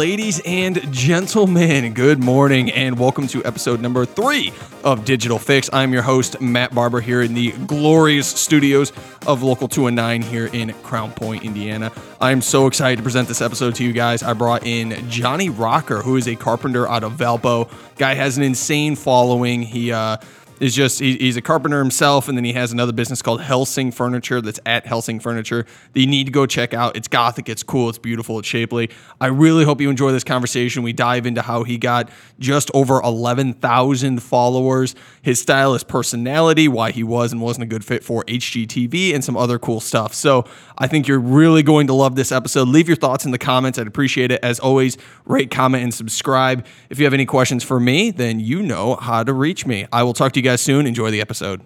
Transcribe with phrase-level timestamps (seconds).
[0.00, 4.50] Ladies and gentlemen, good morning and welcome to episode number three
[4.82, 5.68] of Digital Fix.
[5.74, 8.94] I'm your host, Matt Barber, here in the glorious studios
[9.26, 11.92] of Local 209 here in Crown Point, Indiana.
[12.18, 14.22] I'm so excited to present this episode to you guys.
[14.22, 17.70] I brought in Johnny Rocker, who is a carpenter out of Valpo.
[17.96, 19.60] Guy has an insane following.
[19.60, 20.16] He, uh,
[20.60, 23.90] is just he, he's a carpenter himself, and then he has another business called Helsing
[23.90, 26.96] Furniture that's at Helsing Furniture that you need to go check out.
[26.96, 28.90] It's gothic, it's cool, it's beautiful, it's shapely.
[29.20, 30.82] I really hope you enjoy this conversation.
[30.82, 36.90] We dive into how he got just over 11,000 followers, his style, his personality, why
[36.90, 40.12] he was and wasn't a good fit for HGTV, and some other cool stuff.
[40.12, 40.44] So
[40.76, 42.68] I think you're really going to love this episode.
[42.68, 43.78] Leave your thoughts in the comments.
[43.78, 44.40] I'd appreciate it.
[44.42, 46.66] As always, rate, comment, and subscribe.
[46.90, 49.86] If you have any questions for me, then you know how to reach me.
[49.92, 50.86] I will talk to you guys soon.
[50.86, 51.62] Enjoy the episode.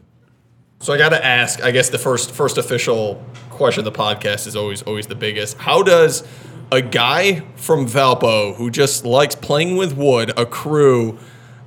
[0.80, 1.62] So I got to ask.
[1.62, 5.56] I guess the first first official question of the podcast is always always the biggest.
[5.58, 6.26] How does
[6.70, 11.18] a guy from Valpo who just likes playing with wood accrue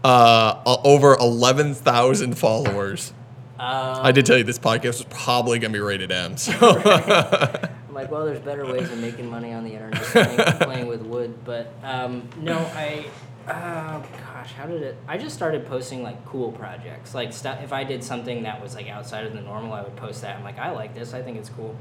[0.03, 3.13] uh, over eleven thousand followers?
[3.59, 6.37] Um, I did tell you this podcast was probably gonna be rated M.
[6.37, 6.52] So
[7.89, 10.87] I'm like, well, there's better ways of making money on the internet than playing, playing
[10.87, 11.43] with wood.
[11.43, 13.07] But um, no, I,
[13.47, 14.97] uh, gosh, how did it?
[15.07, 17.15] I just started posting like cool projects.
[17.15, 17.61] Like stuff.
[17.63, 20.37] If I did something that was like outside of the normal, I would post that.
[20.37, 21.13] I'm like, I like this.
[21.13, 21.77] I think it's cool.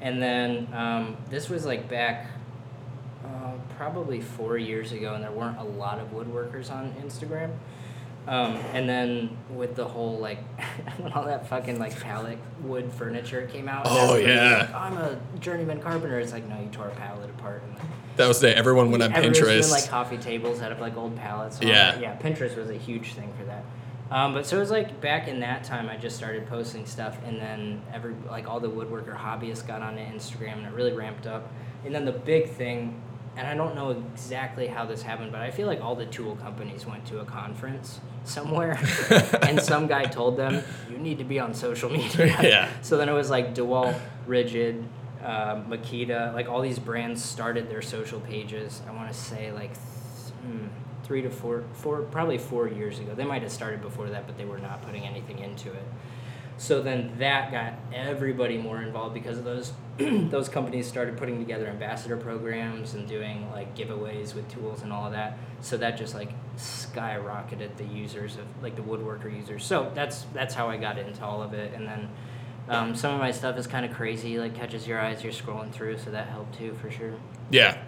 [0.00, 2.26] And then um, this was like back.
[3.24, 7.50] Uh, probably four years ago, and there weren't a lot of woodworkers on Instagram.
[8.26, 10.38] Um, and then with the whole like
[10.98, 13.86] when all that fucking like pallet wood furniture came out.
[13.88, 14.58] Oh, yeah.
[14.58, 16.18] like, I'm a journeyman carpenter.
[16.20, 17.62] It's like no, you tore a pallet apart.
[17.62, 19.62] And, like, that was the everyone went on Pinterest.
[19.62, 21.58] doing like coffee tables out of like old pallets.
[21.62, 21.92] Yeah.
[21.92, 22.00] that.
[22.00, 22.16] yeah.
[22.16, 23.64] Pinterest was a huge thing for that.
[24.10, 27.18] Um, but so it was like back in that time, I just started posting stuff,
[27.26, 31.26] and then every like all the woodworker hobbyists got on Instagram, and it really ramped
[31.26, 31.52] up.
[31.84, 33.00] And then the big thing,
[33.36, 36.36] and I don't know exactly how this happened, but I feel like all the tool
[36.36, 38.80] companies went to a conference somewhere,
[39.42, 42.70] and some guy told them, "You need to be on social media." Yeah.
[42.80, 44.84] So then it was like DeWalt, Ridgid,
[45.22, 48.82] uh, Makita, like all these brands started their social pages.
[48.88, 50.66] I want to say like th- hmm,
[51.02, 53.14] three to four, four, probably four years ago.
[53.14, 55.84] They might have started before that, but they were not putting anything into it.
[56.58, 61.66] So then that got everybody more involved because of those those companies started putting together
[61.66, 65.38] ambassador programs and doing like giveaways with tools and all of that.
[65.60, 69.64] So that just like skyrocketed the users of like the woodworker users.
[69.64, 71.74] So that's that's how I got into all of it.
[71.74, 72.08] And then
[72.68, 75.22] um, some of my stuff is kind of crazy, like catches your eyes.
[75.24, 77.14] You're scrolling through, so that helped too for sure.
[77.50, 77.78] Yeah.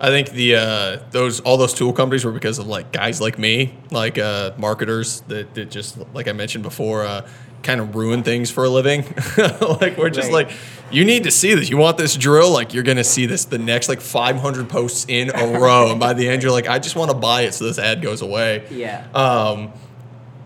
[0.00, 3.38] I think the uh, those all those tool companies were because of like guys like
[3.38, 7.28] me, like uh, marketers that, that just like I mentioned before, uh,
[7.62, 9.02] kind of ruin things for a living.
[9.38, 10.48] like we're just Right.
[10.48, 10.50] like,
[10.90, 11.70] you need to see this.
[11.70, 12.50] You want this drill?
[12.52, 16.12] Like you're gonna see this the next like 500 posts in a row, and by
[16.12, 18.66] the end you're like, I just want to buy it so this ad goes away.
[18.72, 19.06] Yeah.
[19.14, 19.72] Um,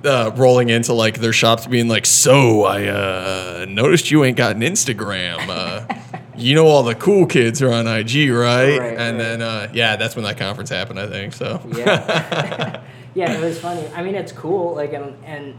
[0.05, 4.57] uh, rolling into like their shops being like, so I uh, noticed you ain't got
[4.57, 5.49] an Instagram.
[5.49, 8.79] Uh, you know all the cool kids are on IG, right?
[8.79, 9.19] Right, and right.
[9.19, 11.33] then uh, yeah, that's when that conference happened, I think.
[11.33, 12.83] So yeah
[13.15, 15.55] yeah it was funny i mean it's cool like and, and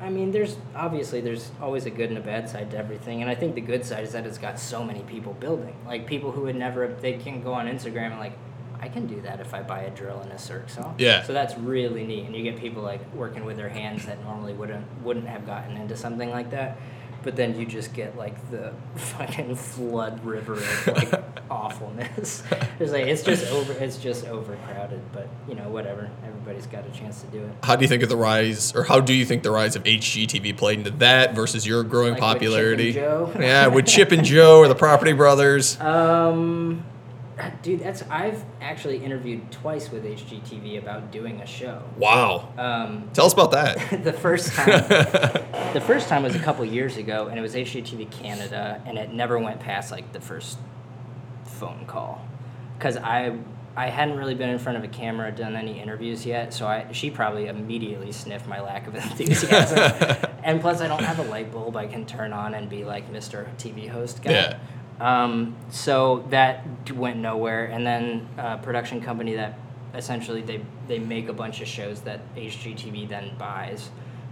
[0.00, 3.30] i mean there's obviously there's always a good and a bad side to everything and
[3.30, 6.32] i think the good side is that it's got so many people building like people
[6.32, 8.36] who would never they can go on instagram and like
[8.82, 11.22] i can do that if i buy a drill and a circ saw Yeah.
[11.22, 14.52] so that's really neat and you get people like working with their hands that normally
[14.52, 16.76] wouldn't wouldn't have gotten into something like that
[17.22, 21.22] but then you just get like the fucking flood river of like
[21.52, 22.42] awfulness.
[22.80, 23.72] It's like it's just over.
[23.74, 25.00] It's just overcrowded.
[25.12, 26.10] But you know, whatever.
[26.26, 27.52] Everybody's got a chance to do it.
[27.62, 29.84] how do you think of the rise, or how do you think the rise of
[29.84, 32.92] HGTV played into that versus your growing Like with Chip and popularity?
[32.92, 33.32] Jo?
[33.38, 35.78] yeah, with Chip and Jo or the Property Brothers.
[35.80, 36.84] Um,
[37.50, 41.82] dude, that's I've actually interviewed twice with HGTV about doing a show.
[41.96, 42.52] Wow.
[42.58, 43.78] Um, Tell us about that.
[44.04, 44.66] the first time
[45.72, 49.12] the first time was a couple years ago and it was HGTV Canada and it
[49.12, 50.58] never went past like the first
[51.44, 52.26] phone call
[52.78, 53.38] cuz I
[53.74, 56.86] I hadn't really been in front of a camera done any interviews yet so I
[56.92, 59.78] she probably immediately sniffed my lack of enthusiasm
[60.44, 63.10] and plus I don't have a light bulb I can turn on and be like
[63.12, 63.46] Mr.
[63.56, 64.58] TV host guy Yeah.
[65.02, 69.58] Um, so that went nowhere, and then a production company that
[69.94, 73.90] essentially they they make a bunch of shows that HGTV then buys.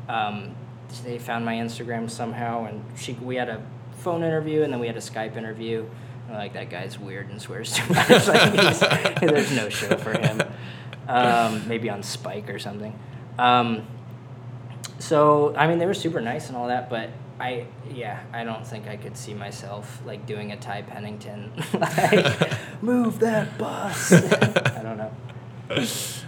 [0.09, 0.55] Um,
[1.05, 3.61] they found my Instagram somehow, and she we had a
[3.99, 5.85] phone interview, and then we had a Skype interview.
[6.31, 8.09] Like that guy's weird and swears too much.
[8.29, 10.41] like there's no show for him.
[11.09, 12.97] Um, maybe on Spike or something.
[13.39, 13.85] Um,
[15.01, 18.67] So I mean, they were super nice and all that, but I yeah, I don't
[18.67, 22.53] think I could see myself like doing a Ty Pennington like
[22.83, 24.13] move that bus.
[24.13, 25.13] I don't know.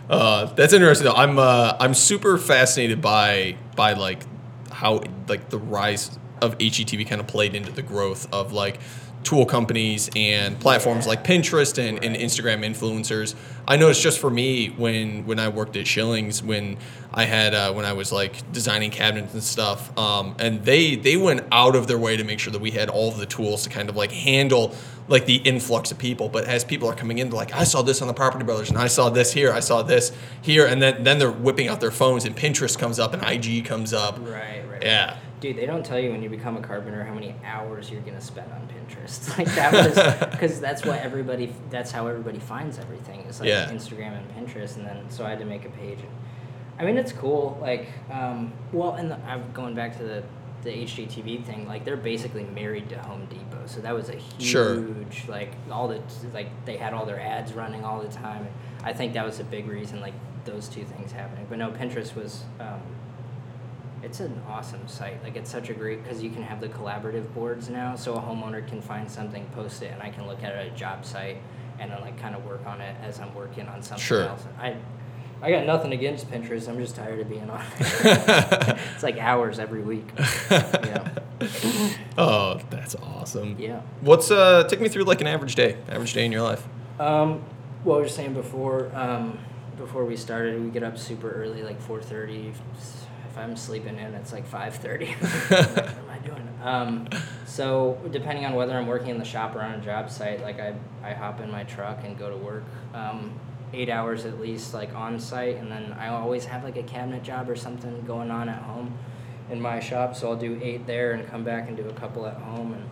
[0.09, 1.05] Uh, that's interesting.
[1.05, 1.15] Though.
[1.15, 4.23] I'm uh, I'm super fascinated by by like
[4.71, 8.81] how like the rise of HGTV kind of played into the growth of like
[9.25, 13.35] tool companies and platforms like Pinterest and, and Instagram influencers.
[13.67, 16.79] I noticed just for me when when I worked at Shillings when
[17.15, 21.17] I had uh, when I was like designing cabinets and stuff, um, and they they
[21.17, 23.65] went out of their way to make sure that we had all of the tools
[23.65, 24.75] to kind of like handle
[25.09, 26.29] like the influx of people.
[26.29, 28.71] But as people are coming in, they're like, I saw this on the Property Brothers,
[28.71, 31.81] and I saw this here, I saw this here, and then then they're whipping out
[31.81, 34.19] their phones, and Pinterest comes up, and IG comes up.
[34.19, 34.83] Right, right.
[34.83, 35.17] Yeah.
[35.43, 38.21] Dude, they don't tell you when you become a carpenter how many hours you're gonna
[38.21, 39.37] spend on Pinterest.
[39.39, 41.53] Like that was because that's what everybody.
[41.69, 43.21] That's how everybody finds everything.
[43.29, 43.69] It's like Yeah.
[43.69, 45.99] Instagram and Pinterest, and then so I had to make a page.
[45.99, 46.09] And,
[46.79, 47.59] I mean, it's cool.
[47.61, 50.23] Like, um, well, and the, I'm going back to the
[50.63, 51.67] the HGTV thing.
[51.67, 54.87] Like, they're basically married to Home Depot, so that was a huge Sure.
[55.27, 56.01] like all the
[56.33, 58.47] like they had all their ads running all the time.
[58.85, 61.47] I think that was a big reason like those two things happening.
[61.49, 62.45] But no, Pinterest was.
[62.61, 62.81] Um,
[64.03, 65.23] it's an awesome site.
[65.23, 68.21] Like it's such a great because you can have the collaborative boards now, so a
[68.21, 71.05] homeowner can find something, post it, and I can look at it at a job
[71.05, 71.39] site
[71.79, 74.23] and then like kind of work on it as I'm working on something Sure.
[74.25, 74.45] else.
[74.61, 74.77] I
[75.41, 76.69] I got nothing against Pinterest.
[76.69, 78.79] I'm just tired of being on it.
[78.95, 80.07] it's like hours every week.
[80.51, 81.09] Yeah.
[82.17, 83.57] Oh, that's awesome.
[83.59, 83.81] Yeah.
[84.01, 84.63] What's uh?
[84.69, 85.77] Take me through like an average day.
[85.89, 86.65] Average day in your life.
[87.01, 87.43] Um,
[87.83, 89.39] what we were saying before, um,
[89.77, 92.53] before we started, we get up super early, like four thirty.
[93.33, 95.07] If I'm sleeping in, it's like five thirty.
[95.49, 96.49] what am I doing?
[96.63, 97.09] Um,
[97.47, 100.61] so depending on whether I'm working in the shop or on a job site, like
[100.61, 102.63] I, I hop in my truck and go to work.
[102.93, 103.33] Um,
[103.73, 107.23] eight hours at least, like on site, and then I always have like a cabinet
[107.23, 108.99] job or something going on at home
[109.51, 110.15] in my shop.
[110.15, 112.85] So I'll do eight there and come back and do a couple at home and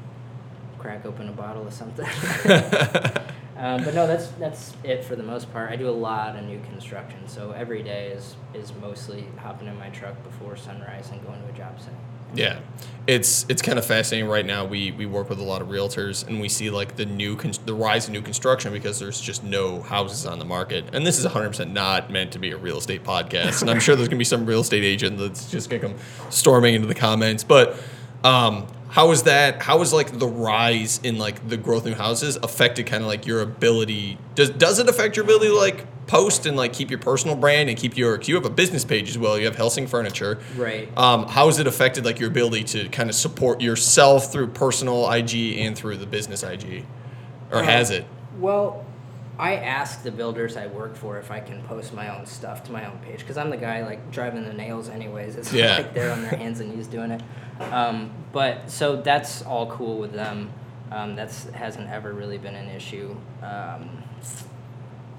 [0.79, 2.09] crack open a bottle of something.
[3.61, 5.71] Um, but no, that's that's it for the most part.
[5.71, 9.79] I do a lot of new construction, so every day is is mostly hopping in
[9.79, 11.93] my truck before sunrise and going to a job site.
[12.35, 12.61] Yeah,
[13.07, 14.65] it's it's kind of fascinating right now.
[14.65, 17.53] We we work with a lot of realtors, and we see like the new con-
[17.67, 20.87] the rise of new construction because there's just no houses on the market.
[20.95, 23.61] And this is 100 percent not meant to be a real estate podcast.
[23.61, 25.97] And I'm sure there's gonna be some real estate agent that's just gonna come
[26.31, 27.45] storming into the comments.
[27.45, 27.79] But
[28.25, 29.63] um, how is that?
[29.63, 33.27] How is like the rise in like the growth new houses affected kind of like
[33.27, 34.19] your ability?
[34.35, 37.69] Does does it affect your ability to like post and like keep your personal brand
[37.69, 38.19] and keep your?
[38.19, 39.39] 'cause you have a business page as well.
[39.39, 40.39] You have Helsing Furniture.
[40.57, 40.89] Right.
[40.99, 45.09] Um, how has it affected like your ability to kind of support yourself through personal
[45.09, 46.85] IG and through the business IG,
[47.53, 48.05] or Uh, has it?
[48.41, 48.85] Well,
[49.41, 52.73] I ask the builders I work for if I can post my own stuff to
[52.73, 55.35] my own page because I'm the guy like driving the nails anyways.
[55.41, 55.77] It's Yeah.
[55.79, 57.23] like they're on their hands and knees doing it.
[57.73, 60.51] Um, but so that's all cool with them.
[60.93, 63.17] Um, that's hasn't ever really been an issue.
[63.43, 64.03] Um,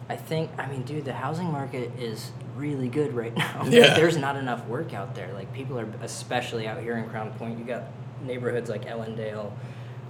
[0.10, 3.66] I think I mean, dude, the housing market is really good right now.
[3.68, 3.94] Yeah.
[3.96, 5.32] There's not enough work out there.
[5.34, 7.58] Like people are, especially out here in Crown Point.
[7.60, 7.84] You got
[8.24, 9.52] neighborhoods like Ellendale,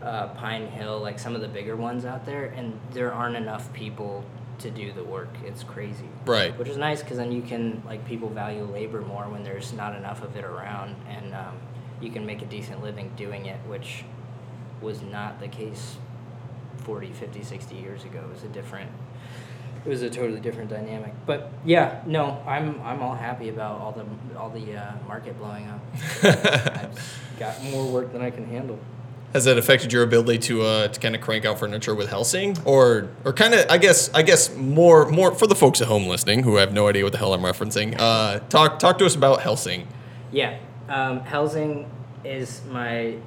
[0.02, 3.72] uh, Pine Hill, like some of the bigger ones out there, and there aren't enough
[3.74, 4.24] people
[4.60, 5.30] to do the work.
[5.46, 6.08] It's crazy.
[6.26, 6.58] Right.
[6.58, 9.96] Which is nice because then you can like people value labor more when there's not
[9.96, 11.58] enough of it around, and um,
[12.00, 14.04] you can make a decent living doing it, which
[14.82, 15.98] was not the case
[16.78, 18.20] 40, 50, 60 years ago.
[18.20, 18.90] It was a different
[19.84, 21.14] it was a totally different dynamic.
[21.26, 24.06] But yeah, no, I'm I'm all happy about all the
[24.38, 25.80] all the uh, market blowing up.
[26.24, 28.80] I've got more work than I can handle.
[29.34, 32.58] Has that affected your ability to uh, to kind of crank out furniture with Helsing,
[32.66, 36.08] or or kind of I guess I guess more more for the folks at home
[36.08, 37.96] listening who have no idea what the hell I'm referencing.
[37.98, 39.88] Uh, talk talk to us about Helsing.
[40.32, 40.60] Yeah,
[40.90, 41.90] um, Helsing
[42.26, 43.18] is my.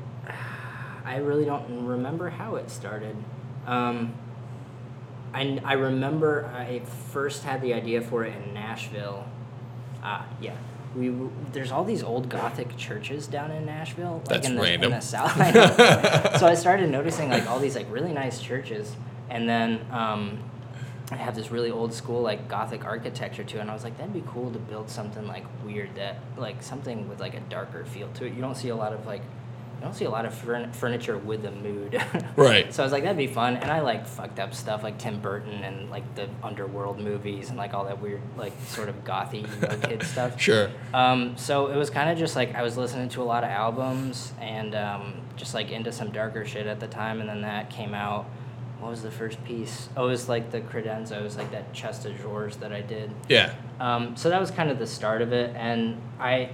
[1.06, 3.16] I really don't remember how it started.
[3.66, 4.14] Um,
[5.34, 6.80] I, I remember I
[7.12, 9.26] first had the idea for it in Nashville.
[10.02, 10.56] Ah, yeah.
[10.96, 11.12] We
[11.52, 14.92] there's all these old Gothic churches down in Nashville, like That's in the, random.
[14.92, 15.36] in the South.
[15.36, 16.30] I know.
[16.38, 18.94] so I started noticing like all these like really nice churches,
[19.28, 20.38] and then um,
[21.10, 24.12] I have this really old school like Gothic architecture too, and I was like, that'd
[24.14, 28.08] be cool to build something like weird that like something with like a darker feel
[28.14, 28.34] to it.
[28.34, 29.22] You don't see a lot of like,
[29.76, 32.00] you don't see a lot of furn- furniture with a mood.
[32.36, 32.74] Right.
[32.74, 35.20] So I was like, that'd be fun, and I like fucked up stuff like Tim
[35.20, 39.46] Burton and like the underworld movies and like all that weird like sort of gothy
[39.46, 40.40] emo kid stuff.
[40.40, 40.70] Sure.
[40.92, 43.50] Um, so it was kind of just like I was listening to a lot of
[43.50, 47.70] albums and um, just like into some darker shit at the time, and then that
[47.70, 48.26] came out.
[48.80, 49.88] What was the first piece?
[49.96, 51.12] Oh, it was like the credenza.
[51.18, 53.10] It was like that chest of drawers that I did.
[53.28, 53.54] Yeah.
[53.80, 56.50] Um, so that was kind of the start of it, and I,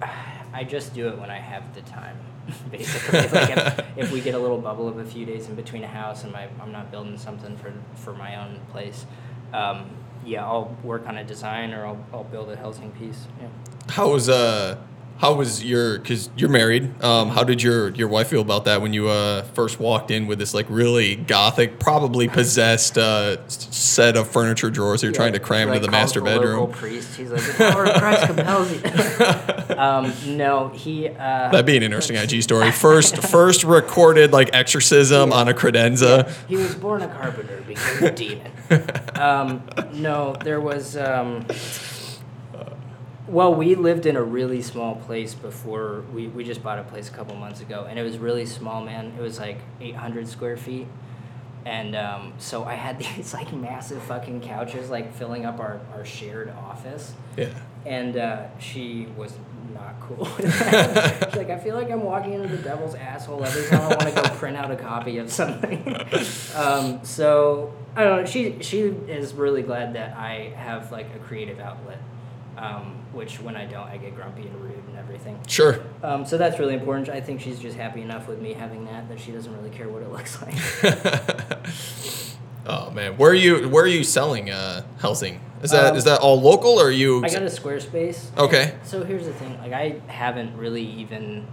[0.52, 2.16] I just do it when I have the time,
[2.70, 3.20] basically.
[3.20, 5.88] like if, if we get a little bubble of a few days in between a
[5.88, 9.06] house and my, I'm not building something for for my own place,
[9.52, 9.90] um,
[10.24, 13.26] yeah, I'll work on a design or I'll, I'll build a Helsing piece.
[13.40, 13.48] Yeah.
[13.88, 14.78] How was uh
[15.18, 18.82] how was your because you're married um how did your your wife feel about that
[18.82, 24.16] when you uh first walked in with this like really gothic probably possessed uh set
[24.16, 27.16] of furniture drawers you're trying to cram Like, into the master the local bedroom priest.
[27.16, 29.76] He's like, the power of Christ compels you.
[29.76, 31.08] um, no, he.
[31.08, 35.36] Uh, that'd be an interesting ig story first first recorded like exorcism Yeah.
[35.36, 38.50] on a credenza He was born a carpenter, became a demon.
[39.14, 40.96] Um, no, there was.
[43.28, 47.08] Well, we lived in a really small place before we, we just bought a place
[47.08, 49.12] a couple months ago, and it was really small, man.
[49.16, 50.88] It was like 800 square feet.
[51.64, 56.04] And um, so I had these like massive fucking couches like filling up our, our
[56.04, 57.12] shared office.
[57.36, 57.50] yeah
[57.86, 59.34] And uh, she was
[59.72, 60.26] not cool.
[60.36, 60.60] She's
[61.36, 64.10] like, I feel like I'm walking into the devil's asshole every time I want to
[64.10, 65.96] go print out a copy of something.
[66.56, 68.26] um, so I don't know.
[68.26, 71.98] She she is really glad that I have like a creative outlet.
[72.56, 75.38] Um, which when I don't, I get grumpy and rude and everything.
[75.48, 77.08] sure Um, so that's really important.
[77.08, 79.88] I think she's just happy enough with me having that that she doesn't really care
[79.88, 80.54] what it looks like.
[82.66, 86.12] oh man where are you where are you selling uh Helsing is that is Um,
[86.12, 88.36] that all local or are you I got a Squarespace.
[88.36, 88.74] Okay.
[88.84, 91.46] So here's the thing, like I haven't really even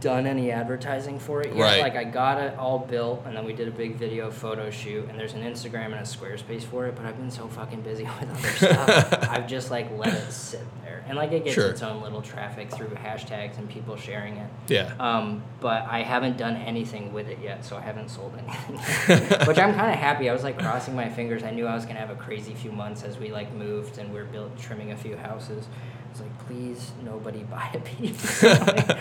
[0.00, 1.62] done any advertising for it yet.
[1.62, 1.82] Right.
[1.82, 5.08] Like I got it all built and then we did a big video photo shoot
[5.08, 8.04] and there's an Instagram and a Squarespace for it, but I've been so fucking busy
[8.20, 9.28] with other stuff.
[9.30, 11.04] I've just like let it sit there.
[11.06, 11.70] And like it gets Sure.
[11.70, 14.50] its own little traffic through hashtags and people sharing it.
[14.68, 18.76] yeah Um, but I haven't done anything with it yet, so I haven't sold anything.
[19.46, 20.30] Which I'm kind of happy.
[20.30, 21.42] I was like crossing my fingers.
[21.42, 24.12] I knew I was gonna have a crazy few months as we like moved and
[24.12, 25.66] we are built trimming a few houses.
[26.10, 28.42] I was like, please, nobody buy a piece.
[28.42, 28.98] like,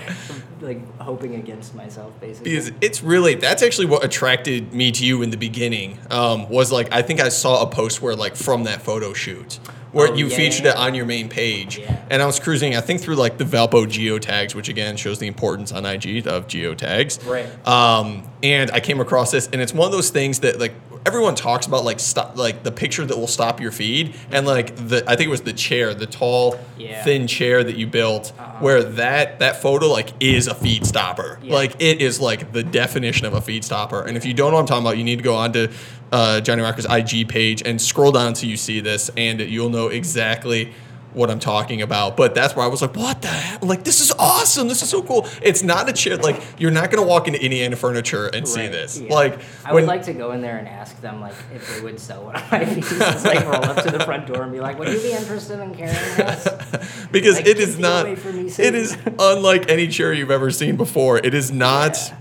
[0.62, 2.51] like hoping against myself, basically.
[2.51, 6.72] because it's really that's actually what attracted me to you in the beginning um, was
[6.72, 9.56] like i think i saw a post where like from that photo shoot
[9.94, 12.06] where Oh, you yeah, featured yeah, it on your main page Yeah.
[12.10, 15.28] and i was cruising i think through like the valpo geotags which again shows the
[15.28, 17.48] importance on ig of geotags Right.
[17.68, 20.74] um, and i came across this and it's one of those things that like
[21.06, 24.75] everyone talks about like stop like the picture that will stop your feed and like
[24.75, 27.03] the i think it was the chair the tall Yeah.
[27.03, 28.58] thin chair that you built Uh-huh.
[28.60, 31.53] where that that photo like is a feed stopper Yeah.
[31.53, 34.56] like it is like the definition of a feed stopper and if you don't know
[34.58, 35.72] what i'm talking about you need to go on to
[36.12, 39.88] uh, johnny rocker's ig page and scroll down until you see this and you'll know
[39.88, 40.74] exactly
[41.13, 44.00] what i'm talking about but that's where i was like what the hell like this
[44.01, 47.08] is awesome this is so cool it's not a chair like you're not going to
[47.08, 49.13] walk into indiana furniture and see this yeah.
[49.13, 51.82] like I when would like to go in there and ask them like if they
[51.82, 53.25] would sell one of my pieces.
[53.25, 55.75] like roll up to the front door and be like, "Would you be interested in
[55.75, 60.32] carrying this?" because Like, it is not away from me, it unlike any chair you've
[60.32, 62.16] ever seen before it is not Yeah.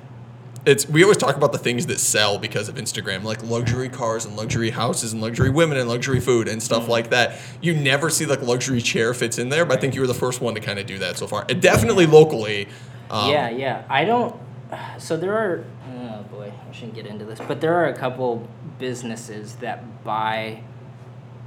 [0.68, 4.25] It's we always talk about the things that sell because of instagram like luxury cars
[4.25, 8.10] and luxury houses and luxury women and luxury food and stuff like that you never
[8.10, 10.54] see like luxury chair fits in there but i think you were the first one
[10.54, 12.68] to kind of do that so far and definitely locally
[13.10, 13.84] um, yeah, yeah.
[13.88, 14.34] I don't.
[14.98, 15.64] So there are.
[15.90, 18.46] Oh boy, I shouldn't get into this, but there are a couple
[18.78, 20.62] businesses that buy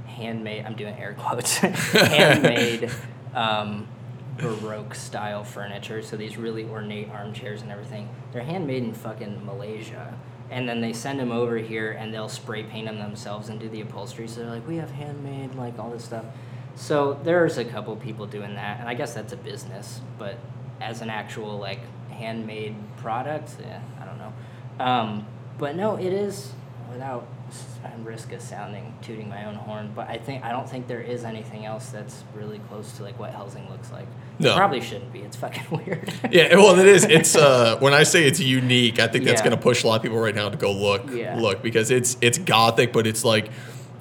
[0.06, 0.64] handmade.
[0.66, 1.56] I'm doing air quotes.
[1.58, 2.90] handmade.
[3.34, 3.88] Um,
[4.42, 8.08] Baroque style furniture, so these really ornate armchairs and everything.
[8.32, 10.18] They're handmade in fucking Malaysia,
[10.50, 13.68] and then they send them over here, and they'll spray paint them themselves and do
[13.68, 14.26] the upholstery.
[14.26, 16.24] So they're like, we have handmade, like all this stuff.
[16.74, 20.38] So there's a couple people doing that, and I guess that's a business, but
[20.80, 21.80] as an actual like
[22.10, 24.32] handmade product, yeah, I don't know.
[24.84, 25.26] Um,
[25.58, 26.52] but no, it is
[26.92, 27.64] without s-
[28.04, 31.24] risk of sounding tooting my own horn, but I think I don't think there is
[31.24, 34.06] anything else that's really close to like what Helsing looks like.
[34.38, 34.52] No.
[34.52, 35.20] It probably shouldn't be.
[35.20, 36.12] It's fucking weird.
[36.30, 39.46] yeah well it is it's uh when i say it's unique i think that's Yeah.
[39.48, 41.36] going to push a lot of people right now to go look Yeah.
[41.38, 43.50] look because it's it's gothic but it's like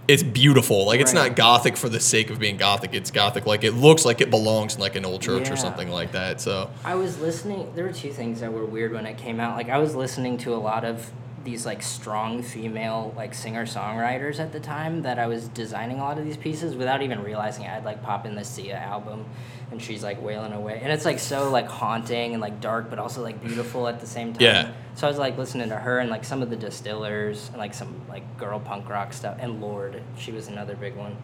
[0.07, 1.27] it's beautiful like it's Right.
[1.29, 4.29] not gothic for the sake of being gothic it's gothic like it looks like it
[4.29, 5.53] belongs in like an old church Yeah.
[5.53, 7.71] or something like that so I was listening.
[7.75, 9.55] There were two things that were weird when it came out.
[9.57, 11.11] Like I was listening to a lot of
[11.43, 16.03] these like strong female like singer songwriters at the time that I was designing a
[16.03, 17.69] lot of these pieces without even realizing it.
[17.69, 19.25] I'd like pop in the Sia album,
[19.71, 22.99] and she's like wailing away, and it's like so like haunting and like dark, but
[22.99, 24.41] also like beautiful at the same time.
[24.41, 24.71] Yeah.
[24.95, 27.73] So I was like listening to her and like some of the Distillers and like
[27.73, 31.17] some like girl punk rock stuff, and Lorde, she was another big one.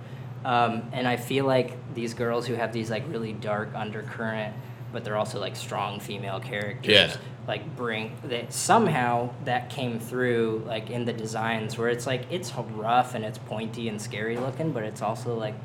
[0.46, 4.56] Um, and I feel like these girls who have these like really dark undercurrent,
[4.94, 6.94] but they're also like strong female characters.
[6.94, 7.18] Yeah.
[7.48, 12.52] Like bring that somehow that came through like in the designs where it's like it's
[12.76, 15.56] rough and it's pointy and scary looking, but it's also like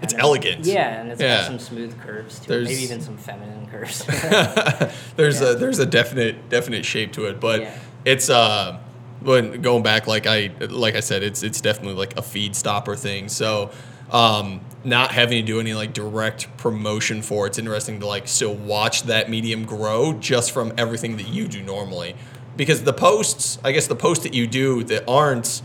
[0.00, 0.64] It's of- elegant.
[0.64, 1.36] Yeah, and it's Yeah.
[1.38, 2.48] got some smooth curves to it.
[2.48, 4.02] There's- Maybe even some feminine curves.
[5.16, 5.50] there's Yeah.
[5.50, 7.78] a there's a definite definite shape to it, but Yeah.
[8.06, 8.78] it's uh
[9.20, 12.96] when going back like I like I said it's it's definitely like a feed stopper
[12.96, 13.28] thing.
[13.28, 13.70] So
[14.10, 18.54] um not having to do any like direct promotion for it's interesting to like still
[18.54, 22.14] watch that medium grow just from everything that you do normally.
[22.56, 25.60] Because the posts, I guess the posts that you do that aren't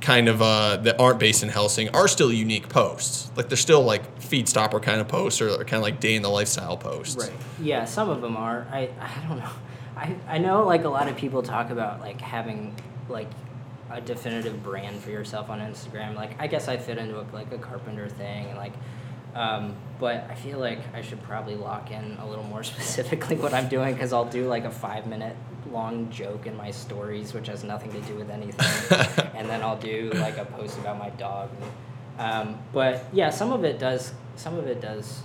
[0.00, 3.30] kind of uh, that aren't based in Helsing are still unique posts.
[3.36, 6.22] Like they're still like feed stopper kind of posts or kind of like day in
[6.22, 7.16] the lifestyle posts.
[7.16, 7.36] Right.
[7.60, 8.66] Yeah, some of them are.
[8.70, 9.50] I, I don't know.
[9.96, 12.74] I, I know like a lot of people talk about like having
[13.08, 13.28] like
[13.90, 16.14] a definitive brand for yourself on Instagram.
[16.14, 18.72] Like I guess I fit into a, like a carpenter thing and like
[19.34, 23.54] um, but I feel like I should probably lock in a little more specifically what
[23.54, 25.36] I'm doing because I'll do like a five minute
[25.70, 29.78] long joke in my stories, which has nothing to do with anything, and then I'll
[29.78, 31.50] do like a post about my dog.
[32.18, 34.12] Um, but yeah, some of it does.
[34.36, 35.22] Some of it does.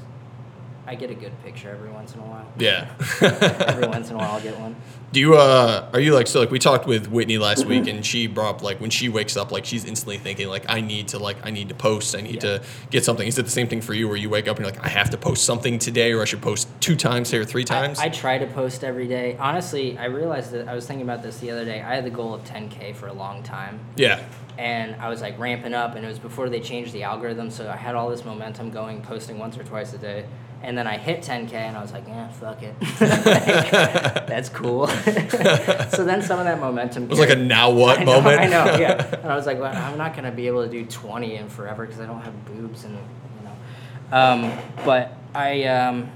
[0.87, 2.45] I get a good picture every once in a while.
[2.59, 2.93] Yeah.
[3.21, 4.75] Every once in a while, I'll get one.
[5.11, 8.05] Do you uh are you like so like we talked with Whitney last week and
[8.05, 11.07] she brought up like when she wakes up like she's instantly thinking like I need
[11.09, 12.57] to like I need to post I need Yeah.
[12.59, 13.27] to get something.
[13.27, 14.89] Is it the same thing for you where you wake up and you're like I
[14.89, 17.97] have to post something today or I should post two times or three times?
[17.99, 19.37] I, I try to post every day.
[19.39, 21.81] Honestly, I realized that I was thinking about this the other day.
[21.81, 24.23] I had the goal of 10k for a long time, yeah.
[24.57, 27.69] and I was like ramping up, and it was before they changed the algorithm, so
[27.69, 30.25] I had all this momentum going, posting once or twice a day.
[30.65, 34.87] And then I hit 10k, and I was like, "Yeah, fuck it, Like, that's cool."
[35.89, 38.39] so then some of that momentum It was like a now what I know, moment.
[38.41, 39.15] I know, yeah.
[39.21, 41.85] And I was like, well, I'm not gonna be able to do 20 in forever
[41.85, 44.17] because I don't have boobs and you know.
[44.17, 44.51] Um,
[44.83, 46.09] but I, um,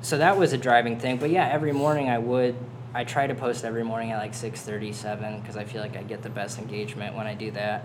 [0.00, 1.16] so that was a driving thing.
[1.16, 2.54] But yeah, every morning I would.
[2.94, 6.22] I try to post every morning at like 6:37 because I feel like I get
[6.22, 7.84] the best engagement when I do that.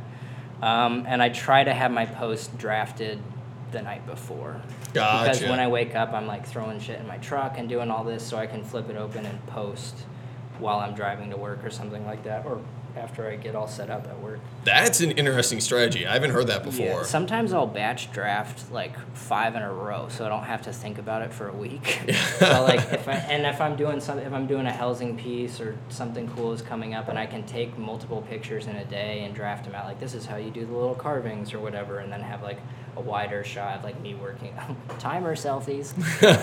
[0.62, 3.20] Um, and I try to have my post drafted
[3.72, 4.62] the night before.
[5.24, 8.04] Because when I wake up, I'm like throwing shit in my truck and doing all
[8.04, 9.96] this so I can flip it open and post
[10.60, 12.62] while I'm driving to work or something like that, or
[12.96, 14.40] after I get all set up at work.
[14.64, 16.06] That's an interesting strategy.
[16.06, 16.86] I haven't heard that before.
[16.86, 20.74] Yeah, sometimes I'll batch draft like five in a row, so I don't have to
[20.74, 22.02] think about it for a week.
[22.40, 25.60] so like if I and if I'm doing some if I'm doing a Helsing piece
[25.60, 29.24] or something cool is coming up, and I can take multiple pictures in a day
[29.24, 29.86] and draft them out.
[29.86, 32.60] Like this is how you do the little carvings or whatever, and then have like
[32.98, 34.54] a wider shot of like me working
[35.00, 35.94] timer selfies,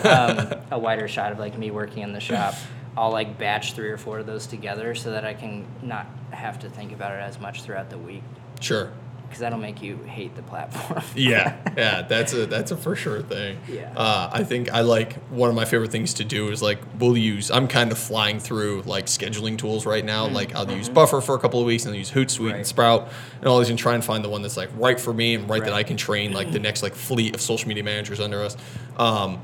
[0.04, 2.54] um, a wider shot of like me working in the shop.
[2.96, 6.58] I'll like batch three or four of those together so that I can not have
[6.60, 8.22] to think about it as much throughout the week
[8.60, 8.90] Sure.
[9.22, 11.02] because that'll make you hate the platform.
[11.14, 13.58] Yeah, yeah, that's a that's a for sure thing.
[13.68, 13.92] Yeah.
[13.96, 17.16] Uh, I think I like one of my favorite things to do is like we'll
[17.16, 17.50] use.
[17.50, 20.26] I'm kind of flying through like scheduling tools right now.
[20.28, 22.62] Like I'll use Buffer for a couple of weeks and I'll use Hootsuite and Mm-hmm.
[22.64, 23.08] Sprout
[23.40, 25.48] and all these and try and find the one that's like right for me and
[25.48, 28.42] right, that I can train like the next like fleet of social media managers under
[28.42, 28.56] us.
[28.96, 29.40] Um,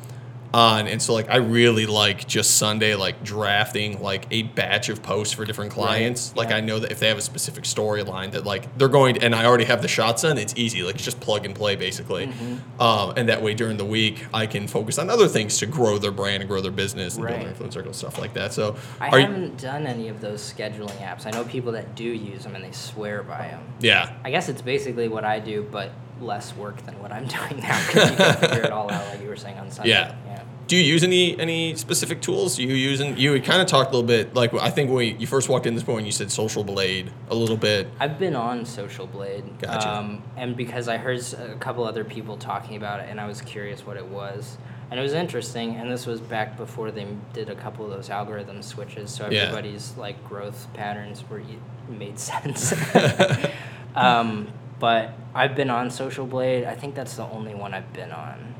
[0.54, 5.02] on and so like I really like just Sunday like drafting like a batch of
[5.02, 6.34] posts for different clients.
[6.36, 6.56] Like yeah.
[6.56, 9.34] I know that if they have a specific storyline that like they're going to, and
[9.34, 10.84] I already have the shots done, it's easy.
[10.84, 12.28] Like it's just plug and play basically.
[12.28, 12.80] Mm-hmm.
[12.80, 15.98] Um, and that way during the week I can focus on other things to grow
[15.98, 18.52] their brand and grow their business and build their influence circle stuff like that.
[18.52, 21.26] So I haven't done any of those scheduling apps.
[21.26, 23.64] I know people that do use them and they swear by them.
[23.80, 24.16] yeah.
[24.24, 25.90] I guess it's basically what I do, but
[26.20, 29.20] less work than what I'm doing now because you can figure it all out, like
[29.22, 29.90] you were saying on Sunday.
[29.90, 30.14] Yeah.
[30.26, 30.42] yeah.
[30.66, 32.58] Do you use any any specific tools?
[32.58, 35.48] You using you kind of talked a little bit like I think when you first
[35.50, 37.88] walked in this morning you said Social Blade a little bit.
[38.00, 39.44] I've been on Social Blade.
[39.58, 39.88] Gotcha.
[39.94, 43.42] Um, and because I heard a couple other people talking about it, and I was
[43.42, 44.56] curious what it was.
[44.90, 48.08] And it was interesting, and this was back before they did a couple of those
[48.10, 49.40] algorithm switches, so Yeah.
[49.42, 51.42] everybody's like growth patterns were
[51.88, 52.72] made sense.
[53.94, 54.48] um,
[54.84, 56.66] but I've been on Social Blade.
[56.66, 58.54] I think that's the only one I've been on.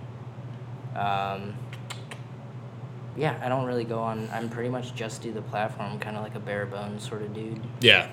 [0.96, 1.54] Um,
[3.14, 4.30] yeah, I don't really go on.
[4.32, 7.34] I'm pretty much just do the platform, kind of like a bare bones sort of
[7.34, 7.60] dude.
[7.82, 8.08] Yeah,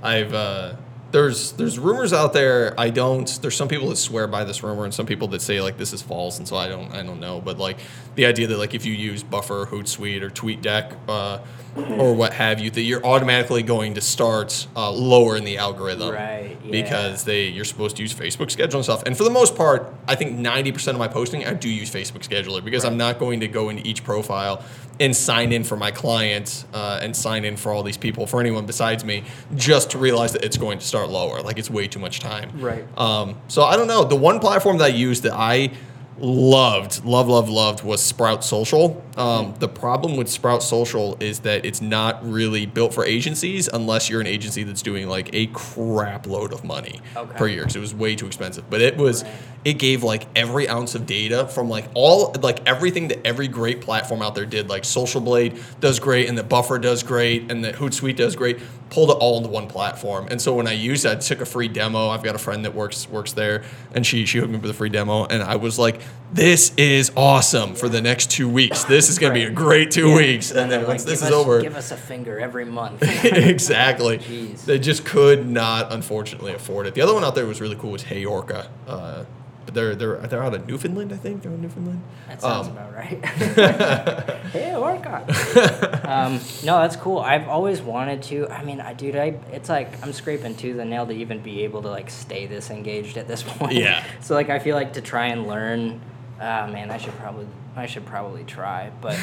[0.00, 0.76] I've uh,
[1.10, 2.72] there's there's rumors out there.
[2.78, 3.26] I don't.
[3.42, 5.92] There's some people that swear by this rumor, and some people that say like this
[5.92, 7.40] is false, and so I don't I don't know.
[7.40, 7.78] But like
[8.14, 11.40] the idea that like if you use Buffer, Hootsuite, or TweetDeck, uh,
[11.76, 16.14] or what have you, that you're automatically going to start uh, lower in the algorithm,
[16.14, 16.70] Right, yeah.
[16.70, 19.02] Because they you're supposed to use Facebook Schedule and stuff.
[19.04, 22.26] And for the most part, I think 90% of my posting I do use Facebook
[22.26, 24.64] Scheduler because I'm not going to go into each profile
[24.98, 28.40] and sign in for my clients uh, and sign in for all these people for
[28.40, 31.42] anyone besides me just to realize that it's going to start lower.
[31.42, 32.50] Like it's way too much time.
[32.60, 32.84] Right.
[32.98, 34.04] Um, so I don't know.
[34.04, 35.70] The one platform that I use that I
[36.18, 39.02] loved, love, love, loved was Sprout Social.
[39.16, 44.10] Um, the problem with Sprout Social is that it's not really built for agencies unless
[44.10, 47.36] you're an agency that's doing like a crap load of money Okay.
[47.38, 48.68] per year because it was way too expensive.
[48.68, 49.32] But it was, Right.
[49.64, 53.80] it gave like every ounce of data from like all, like everything that every great
[53.80, 54.68] platform out there did.
[54.68, 58.58] Like Social Blade does great and the Buffer does great and the Hootsuite does great.
[58.90, 60.28] Pulled it all into one platform.
[60.30, 62.08] And so when I used it, I took a free demo.
[62.10, 64.70] I've got a friend that works works there and she she hooked me up with
[64.70, 66.00] a free demo and I was like,
[66.32, 68.84] this is awesome for the next two weeks.
[68.84, 70.50] This is gonna be a great two weeks.
[70.50, 73.02] And then Like, once this give is us- over, give us a finger every month.
[73.24, 74.18] exactly.
[74.18, 74.64] Jeez.
[74.64, 76.94] They just could not, unfortunately, afford it.
[76.94, 78.68] The other one out there was really cool was Hey Orca.
[78.88, 79.24] Uh,
[79.66, 81.42] but they're they're they're out of Newfoundland, I think.
[81.42, 82.02] They're in Newfoundland.
[82.28, 83.22] That sounds Um, about right.
[84.52, 85.24] hey, Orca.
[86.08, 87.18] um, no, that's cool.
[87.18, 88.48] I've always wanted to.
[88.48, 91.64] I mean, I dude, I it's like I'm scraping tooth the nail to even be
[91.64, 93.74] able to like stay this engaged at this point.
[93.74, 94.02] Yeah.
[94.20, 96.00] So like, I feel like to try and learn.
[96.40, 99.18] Ah, man, I should probably I should probably try, but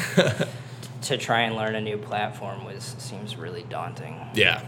[1.02, 4.20] to try and learn a new platform was seems really daunting.
[4.34, 4.62] Yeah.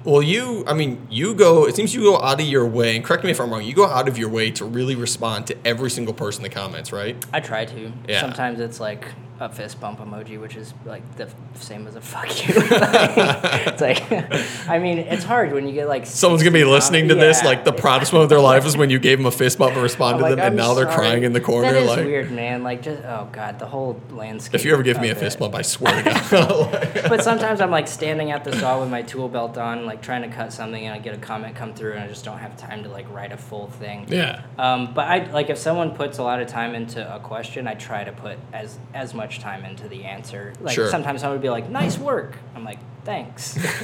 [0.00, 0.12] I don't know.
[0.12, 3.04] Well, you, I mean, you go, it seems you go out of your way, and
[3.04, 5.56] correct me if I'm wrong, you go out of your way to really respond to
[5.66, 7.16] every single person in the comments, right?
[7.32, 7.92] I try to.
[8.08, 8.20] Yeah.
[8.20, 9.06] Sometimes it's like
[9.40, 12.54] a fist bump emoji, which is like the same as a fuck you.
[12.56, 14.12] it's like,
[14.68, 16.04] I mean, it's hard when you get like.
[16.04, 18.76] Someone's gonna be listening to com- this, like the proudest moment of their life is
[18.76, 20.74] when you gave them a fist bump and responded I'm to them, and "I'm now
[20.74, 21.72] they're crying in the corner.
[21.72, 22.62] That is like, weird, man.
[22.62, 24.54] Like, just oh god, the whole landscape.
[24.54, 26.86] if you ever give me a fist bump, I swear to God.
[27.08, 30.22] But sometimes I'm like standing at the saw with my tool belt on, like trying
[30.22, 32.56] to cut something, and I get a comment come through, and I just don't have
[32.58, 34.04] time to like write a full thing.
[34.08, 34.42] yeah.
[34.58, 37.74] Um, but I like if someone puts a lot of time into a question, I
[37.74, 40.52] try to put as as much time into the answer.
[40.60, 40.88] Like Sure.
[40.90, 43.54] sometimes someone would be like, "Nice work." I'm like, "Thanks."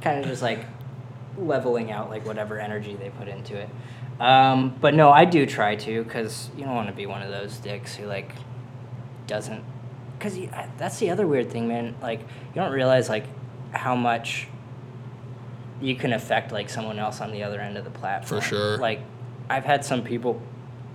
[0.00, 0.64] kind of just like
[1.36, 3.68] leveling out like whatever energy they put into it.
[4.20, 7.30] Um, but no, I do try to because you don't want to be one of
[7.30, 8.32] those dicks who like
[9.26, 9.62] doesn't.
[10.18, 10.36] Because
[10.78, 11.94] that's the other weird thing, man.
[12.02, 13.24] Like you don't realize like
[13.70, 14.48] how much
[15.80, 18.40] you can affect like someone else on the other end of the platform.
[18.40, 18.76] For sure.
[18.78, 19.00] Like
[19.48, 20.42] I've had some people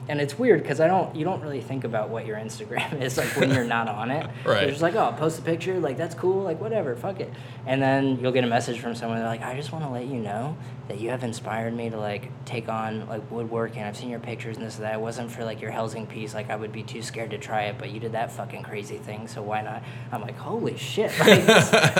[0.09, 3.17] and it's weird because I don't you don't really think about what your Instagram is
[3.17, 4.29] like when you're not on it.
[4.45, 4.63] Right.
[4.63, 7.31] You're just like, oh, I'll post a picture, like that's cool, like whatever, fuck it.
[7.65, 10.05] And then you'll get a message from someone they're like, I just want to let
[10.05, 10.57] you know
[10.89, 13.77] that you have inspired me to like take on like woodworking.
[13.79, 14.95] And I've seen your pictures and this and that.
[14.95, 17.63] It wasn't for like your Helsing piece, like I would be too scared to try
[17.63, 19.81] it, but you did that fucking crazy thing, so why not?
[20.11, 21.11] I'm like, holy shit!
[21.19, 21.47] Like,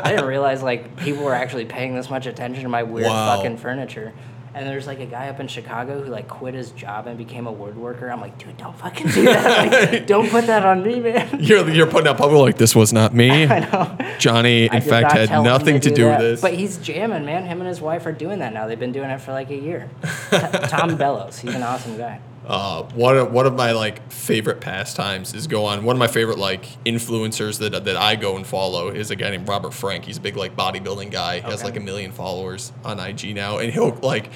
[0.05, 3.37] I didn't realize like people were actually paying this much attention to my weird Wow.
[3.37, 4.11] fucking furniture.
[4.55, 7.47] And there's like a guy up in Chicago who like quit his job and became
[7.47, 8.11] a woodworker.
[8.11, 9.91] I'm like, dude, don't fucking do that.
[9.91, 11.39] Like, don't put that on me, man.
[11.39, 13.45] You're, you're putting out public like this was not me.
[13.47, 13.97] I know.
[14.19, 16.19] Johnny, in fact, had nothing to, do, that.
[16.19, 16.41] with this.
[16.41, 17.45] But he's jamming, man.
[17.45, 18.67] Him and his wife are doing that now.
[18.67, 19.89] They've been doing it for like a year.
[20.29, 20.37] T-
[20.67, 22.19] Tom Bellows, he's an awesome guy.
[22.45, 25.84] Uh, one of one of my like favorite pastimes is go on.
[25.86, 29.29] One of my favorite like influencers that that I go and follow is a guy
[29.29, 30.06] named Robert Frank.
[30.06, 31.39] He's a big like bodybuilding guy.
[31.39, 34.29] He has like a million followers on IG now, and he'll like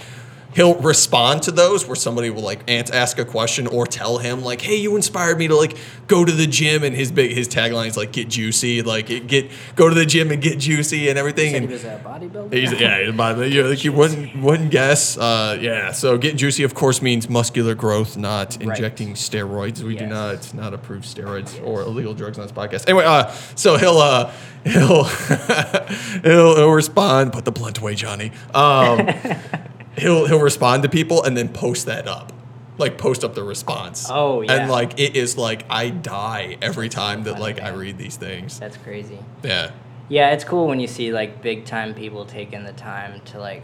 [0.54, 4.62] he'll respond to those where somebody will like ask a question or tell him like,
[4.62, 7.88] "Hey, you inspired me to like go to the gym." And his big his tagline
[7.88, 11.56] is like, "Get juicy," like get go to the gym and get juicy and everything.
[11.56, 12.54] And he was a bodybuilder.
[12.54, 15.18] He's, yeah, he's you, like you wouldn't wouldn't guess.
[15.18, 18.70] Uh, yeah, so getting juicy, of course, means muscular growth, not Right.
[18.70, 19.82] injecting steroids.
[19.84, 20.54] We do Yes.
[20.54, 22.88] not not approve steroids or illegal drugs on this podcast.
[22.90, 24.32] Anyway, uh, so he'll uh,
[24.64, 25.04] he'll
[26.24, 27.34] he'll he'll respond.
[27.34, 28.32] Put the blunt away, Johnny.
[28.54, 29.08] Um,
[29.98, 32.34] he'll he'll respond to people and then post that up.
[32.78, 34.08] Like post up the response.
[34.10, 34.54] Oh, yeah.
[34.54, 38.60] And like it is like I die every time that like I read these things.
[38.60, 39.20] That's crazy.
[39.44, 39.72] Yeah.
[40.10, 43.64] Yeah, it's cool when you see like big time people taking the time to like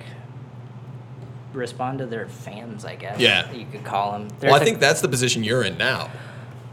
[1.54, 2.86] respond to their fans.
[2.86, 3.19] I guess.
[3.19, 3.52] Yeah.
[3.52, 4.30] You could call them.
[4.41, 6.12] Well, I think that's the position you're in now.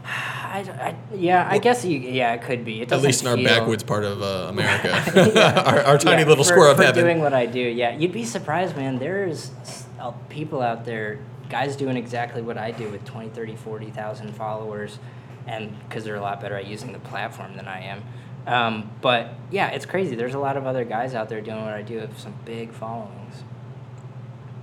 [0.53, 1.97] I, I- yeah, I guess you.
[1.99, 2.81] Yeah, it could be.
[2.81, 5.63] It At least in our feel- backwoods part of uh, America, Yeah.
[5.65, 7.03] our, our tiny Yeah, little for, square of heaven.
[7.03, 7.59] doing what I do.
[7.59, 8.99] Yeah, you'd be surprised, man.
[8.99, 9.51] There's
[9.99, 14.99] uh, people out there, guys doing exactly what I do with 20, 30, 40,000 followers,
[15.47, 18.03] and because they're a lot better at using the platform than I am.
[18.47, 20.15] Um, but yeah, it's crazy.
[20.15, 22.71] There's a lot of other guys out there doing what I do with some big
[22.73, 23.43] followings.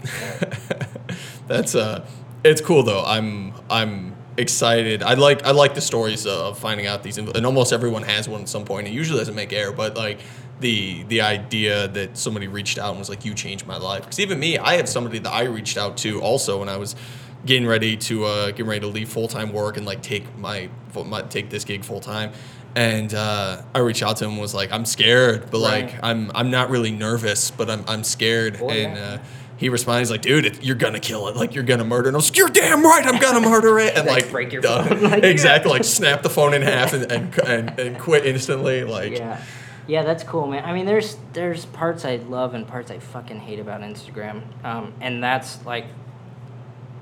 [1.46, 2.07] That's uh,
[2.44, 3.05] it's cool though.
[3.05, 5.03] I'm I'm excited.
[5.03, 8.42] I like I like the stories of finding out these, and almost everyone has one
[8.42, 8.87] at some point.
[8.87, 10.20] It usually doesn't make air, but like
[10.61, 14.20] the the idea that somebody reached out and was like, "You changed my life." Because
[14.20, 16.96] even me, I have somebody that I reached out to also when I was
[17.44, 20.68] getting ready to uh, getting ready to leave full time work and like take my,
[20.94, 22.33] my take this gig full time.
[22.77, 26.31] And uh, I reached out to him and was like, I'm scared, but like I'm
[26.35, 28.61] I'm not really nervous, but I'm I'm scared.
[28.61, 29.03] Well, and yeah.
[29.03, 29.18] uh,
[29.59, 31.37] he responds He's like, "Dude, you're gonna kill it.
[31.37, 33.05] Like you're gonna murder it." And I was like, "You're damn right.
[33.05, 35.71] I'm gonna murder it." And Like, like, break your phone, like, exactly.
[35.71, 38.85] Like snap the phone in half and and, and, and quit instantly.
[38.85, 39.42] Like Yeah.
[39.87, 40.64] Yeah, that's cool, man.
[40.64, 44.92] I mean, there's there's parts I love and parts I fucking hate about Instagram, um,
[45.01, 45.87] and that's like,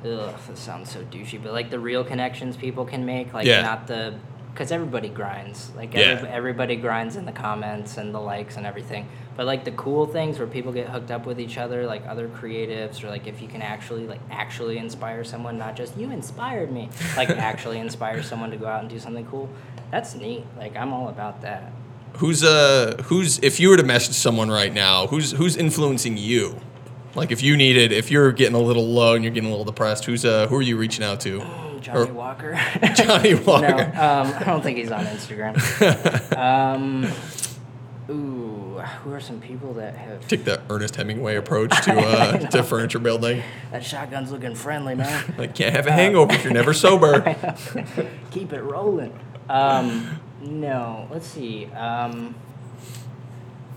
[0.05, 3.63] ugh, this sounds so douchey, but like the real connections people can make, like Yeah.
[3.63, 4.15] not the,
[4.57, 6.01] because everybody grinds, like Yeah.
[6.01, 10.07] every, everybody grinds in the comments and the likes and everything, but like the cool
[10.07, 13.43] things where people get hooked up with each other, like other creatives, or like if
[13.43, 16.89] you can actually like actually inspire someone, not just you inspired me,
[17.19, 19.49] like actually inspire someone to go out and do something cool.
[19.91, 20.45] That's neat.
[20.57, 21.71] Like I'm all about that.
[22.15, 26.59] who's uh who's if you were to message someone right now, who's who's influencing you?
[27.15, 29.65] Like if you needed, if you're getting a little low and you're getting a little
[29.67, 31.43] depressed, who's uh who are you reaching out to?
[31.81, 32.59] Johnny Or- Walker.
[32.95, 33.69] Johnny Walker.
[33.69, 35.57] no, um, I don't think he's on Instagram.
[36.37, 37.11] um,
[38.11, 42.63] ooh, who are some people that have Take the Ernest Hemingway approach to uh, to
[42.63, 43.43] furniture building.
[43.73, 45.35] that shotgun's looking friendly, man.
[45.39, 47.21] Like can't have a hangover if you're never sober.
[48.31, 49.19] Keep it rolling.
[49.49, 51.67] Um, no, let's see.
[51.67, 52.35] Um,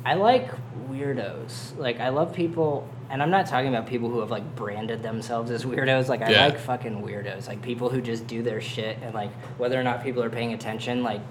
[0.05, 0.49] I like
[0.89, 1.77] weirdos.
[1.77, 5.49] Like I love people, and I'm not talking about people who have like branded themselves
[5.51, 6.07] as weirdos.
[6.09, 6.45] Like I Yeah.
[6.47, 7.47] like fucking weirdos.
[7.47, 10.53] Like people who just do their shit and like whether or not people are paying
[10.53, 11.21] attention, like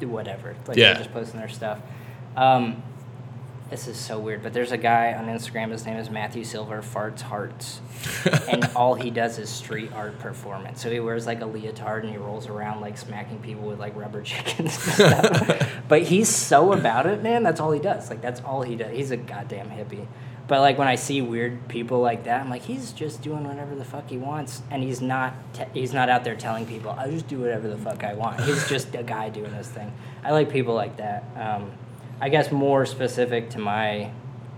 [0.00, 0.54] do whatever.
[0.66, 0.94] Like Yeah.
[0.94, 1.78] they're just posting their stuff.
[2.36, 2.82] Um,
[3.68, 5.72] this is so weird, but there's a guy on Instagram.
[5.72, 7.80] His name is Matthew Silver Farts Hearts,
[8.48, 10.80] and all he does is street art performance.
[10.80, 13.96] So he wears like a leotard and he rolls around like smacking people with like
[13.96, 15.72] rubber chickens and stuff.
[15.88, 17.42] but he's so about it, man.
[17.42, 18.08] That's all he does.
[18.08, 18.92] Like that's all he does.
[18.96, 20.06] He's a goddamn hippie.
[20.48, 23.74] But like when I see weird people like that, I'm like, he's just doing whatever
[23.74, 27.10] the fuck he wants, and he's not te- he's not out there telling people I
[27.10, 28.40] just do whatever the fuck I want.
[28.40, 29.92] He's just a guy doing his thing.
[30.22, 31.24] I like people like that.
[31.36, 31.72] Um,
[32.20, 34.10] I guess more specific to my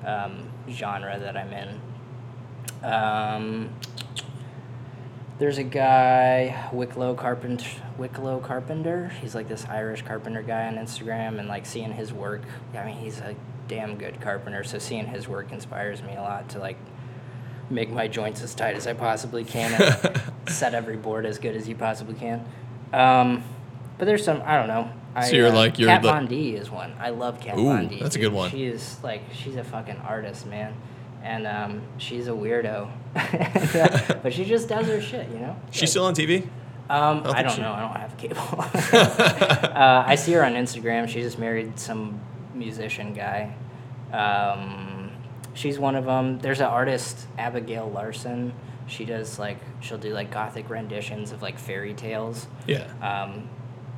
[0.05, 1.81] um, genre that I'm in.
[2.85, 3.71] Um,
[5.39, 7.69] there's a guy Wicklow Carpenter.
[7.97, 9.09] Wicklow Carpenter.
[9.21, 12.43] He's like this Irish carpenter guy on Instagram, and like seeing his work.
[12.75, 13.35] I mean, he's a
[13.69, 14.65] damn good carpenter.
[14.65, 16.77] So seeing his work inspires me a lot to like
[17.71, 21.55] make my joints as tight as I possibly can and set every board as good
[21.55, 22.45] as you possibly can.
[22.93, 23.45] Um,
[23.99, 24.91] but there's some I don't know.
[25.15, 26.95] I, So you're uh, like- you're Kat the- Von D is one.
[26.99, 27.99] I love Kat Ooh, Von D.
[28.01, 28.51] that's a good one.
[28.51, 30.75] She is like she's a fucking artist, man,
[31.23, 32.89] and um, she's a weirdo,
[34.23, 35.57] but she just does her shit, you know.
[35.71, 36.47] She's still on TV?
[36.91, 37.73] Um, don't I don't she- know.
[37.73, 38.41] I don't have cable.
[39.77, 41.09] uh, I see her on Instagram.
[41.09, 42.21] She just married some
[42.59, 43.55] musician guy.
[44.13, 45.11] Um,
[45.55, 46.39] she's one of them.
[46.39, 48.53] There's an artist, Abigail Larson.
[48.87, 52.47] She does like she'll do like gothic renditions of like fairy tales.
[52.67, 52.87] Yeah.
[53.03, 53.49] Um,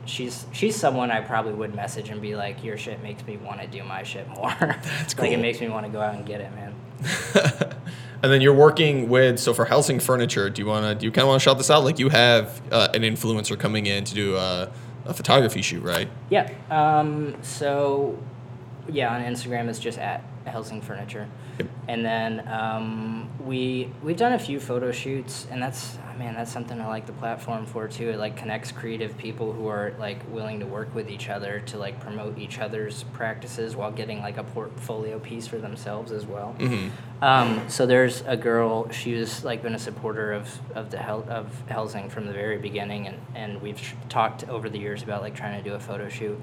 [0.04, 3.60] she's she's someone I probably would message and be like, your shit makes me want
[3.60, 4.54] to do my shit more.
[4.60, 5.26] That's cool.
[5.26, 6.74] like it makes me want to go out and get it, man.
[8.22, 10.50] and then you're working with so for Helsing Furniture.
[10.50, 10.94] Do you want to?
[10.94, 11.84] Do you kind of want to shout this out?
[11.84, 14.70] Like you have uh, an influencer coming in to do a,
[15.04, 16.08] a photography shoot, right?
[16.28, 16.50] Yeah.
[16.70, 18.18] Um, so,
[18.88, 21.68] yeah, on Instagram it's just at Helsing Furniture, Yep.
[21.88, 26.50] and then um, we we've done a few photo shoots, and that's oh, man, that's
[26.50, 28.08] something I like the platform for too.
[28.08, 31.76] It like connects creative people who are like willing to work with each other to
[31.78, 36.56] like promote each other's practices while getting like a portfolio piece for themselves as well.
[37.20, 38.90] Um, so there's a girl.
[38.90, 42.56] She was like been a supporter of of the Hel- of Helsing from the very
[42.56, 46.08] beginning, and and we've talked over the years about like trying to do a photo
[46.08, 46.40] shoot.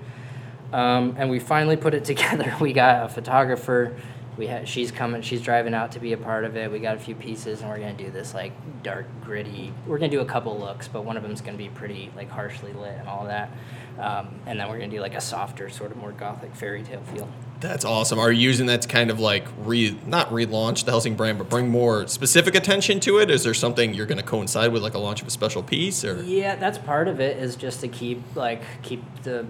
[0.74, 2.56] Um, and we finally put it together.
[2.60, 3.96] We got a photographer.
[4.38, 5.24] We had she's coming.
[5.24, 6.72] She's driving out to be a part of it.
[6.72, 8.52] We got a few pieces, and we're gonna do this like
[8.84, 9.74] dark, gritty.
[9.88, 12.72] We're gonna do a couple looks, but one of them's gonna be pretty like harshly
[12.74, 13.50] lit and all that.
[13.98, 17.02] Um, and then we're gonna do like a softer, sort of more gothic fairy tale
[17.02, 17.28] feel.
[17.60, 18.20] That's awesome.
[18.20, 21.50] Are you using that to kind of like re not relaunch the Helsing brand, but
[21.50, 23.32] bring more specific attention to it?
[23.32, 26.06] Is there something you're going to coincide with, like a launch of a special piece,
[26.06, 27.38] or Yeah, that's part of it.
[27.38, 29.48] Is just to keep like keep the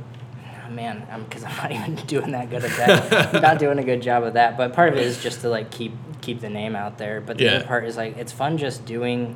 [0.67, 2.71] Ah, man, because I'm, not even doing that good at
[3.11, 3.35] that.
[3.35, 4.57] I'm not doing a good job of that.
[4.57, 7.21] But part of it is just to like keep keep the name out there.
[7.21, 7.51] But the Yeah.
[7.57, 9.35] other part is like it's fun just doing.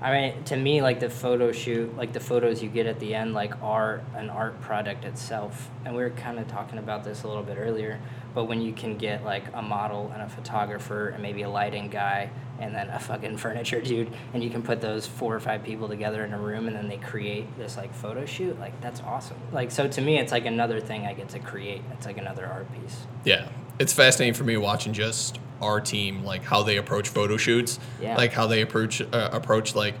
[0.00, 3.14] I mean, to me, like the photo shoot, like the photos you get at the
[3.14, 5.70] end, like are an art product itself.
[5.84, 8.00] And we were kind of talking about this a little bit earlier.
[8.34, 11.88] But when you can get like a model and a photographer and maybe a lighting
[11.88, 15.62] guy and then a fucking furniture dude, and you can put those four or five
[15.62, 19.00] people together in a room and then they create this like photo shoot, like that's
[19.02, 19.36] awesome.
[19.52, 21.82] Like, so to me, it's like another thing I get to create.
[21.92, 22.98] It's like another art piece.
[23.24, 23.48] yeah?
[23.78, 28.16] It's fascinating for me watching just our team, like how they approach photo shoots, Yeah.
[28.16, 29.94] like how they approach uh, approach like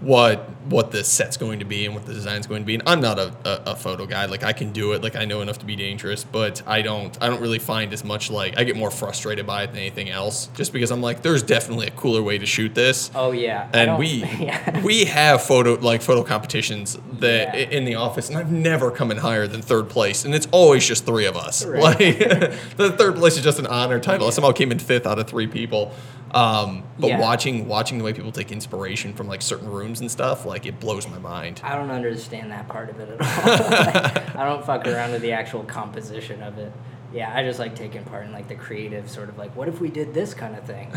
[0.00, 2.74] what what the set's going to be and what the design's going to be.
[2.74, 4.26] And I'm not a, a, a photo guy.
[4.26, 5.02] Like I can do it.
[5.02, 8.04] Like I know enough to be dangerous, but I don't I don't really find as
[8.04, 10.48] much like I get more frustrated by it than anything else.
[10.54, 13.10] Just because I'm like, there's definitely a cooler way to shoot this.
[13.14, 13.68] Oh yeah.
[13.72, 14.06] And we
[14.38, 14.82] yeah.
[14.84, 17.60] we have photo like photo competitions that Yeah.
[17.70, 20.86] in the office, and I've never come in higher than third place, and it's always
[20.86, 21.64] just three of us.
[21.64, 21.80] Right.
[21.80, 21.98] Like
[22.76, 24.26] the third place is just an honor title.
[24.26, 25.92] I somehow came in fifth out of three people.
[26.32, 27.20] Um, but Yeah.
[27.20, 30.78] watching watching the way people take inspiration from like certain rooms and stuff, like it
[30.80, 31.60] blows my mind.
[31.64, 34.40] I don't understand that part of it at all.
[34.40, 36.72] I don't fuck around with the actual composition of it.
[37.12, 39.80] Yeah, I just like taking part in like the creative sort of like, what if
[39.80, 40.90] we did this kind of thing?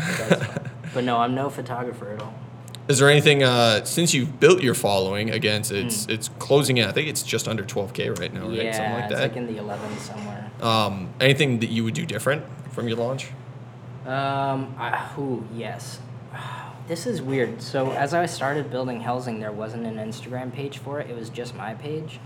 [0.94, 2.34] But no, I'm no photographer at all.
[2.88, 5.30] Is there anything uh, since you've built your following?
[5.30, 6.10] Again, it's it's, Hmm.
[6.10, 6.88] it's closing in.
[6.88, 8.52] I think it's just under 12k right now, right?
[8.64, 9.22] yeah, Something like it's that.
[9.22, 10.50] like in the 11 somewhere.
[10.60, 13.28] um, anything that you would do different from your launch?
[14.04, 16.00] Um, I, ooh, yes.
[16.88, 17.62] This is weird.
[17.62, 21.08] So as I started building Helsing, there wasn't an Instagram page for it.
[21.08, 22.18] It was just my page,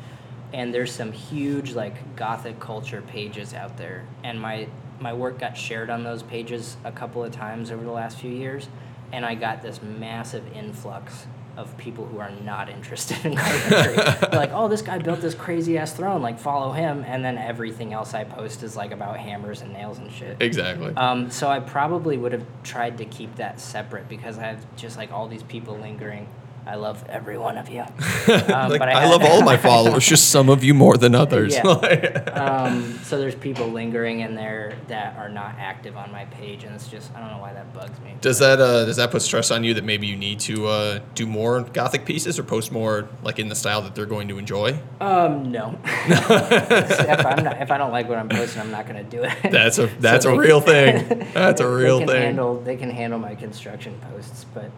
[0.55, 5.59] and there's some huge like Gothic culture pages out there, and my my work got
[5.59, 8.69] shared on those pages a couple of times over the last few years,
[9.13, 13.97] and I got this massive influx of people who are not interested in carpentry.
[13.97, 17.39] They're like, oh, this guy built this crazy ass throne, like follow him, and then
[17.39, 20.37] everything else I post is like about hammers and nails and shit.
[20.41, 20.95] Exactly.
[20.97, 24.97] Um, so I probably would have tried to keep that separate because I have just
[24.97, 26.29] like all these people lingering.
[26.67, 27.85] I love every one of you.
[28.27, 31.15] Um, like, but I, had- love all my followers, just some of you more than
[31.15, 31.55] others.
[31.55, 31.63] Yeah.
[32.33, 36.75] um, so there's people lingering in there that are not active on my page, and
[36.75, 38.15] it's just I don't know why that bugs me.
[38.21, 41.01] does that uh, does that put stress on you that maybe you need to uh,
[41.15, 44.39] do more gothic pieces or post more like in the style that they're going to
[44.39, 44.77] enjoy?
[45.01, 45.79] Um, no.
[45.85, 49.33] if I'm not, if I don't like what I'm posting, I'm not gonna do it.
[49.51, 51.27] That's a that's So a real thing.
[51.33, 52.23] That's a real they can thing.
[52.23, 54.71] Handle, they can handle my construction posts, but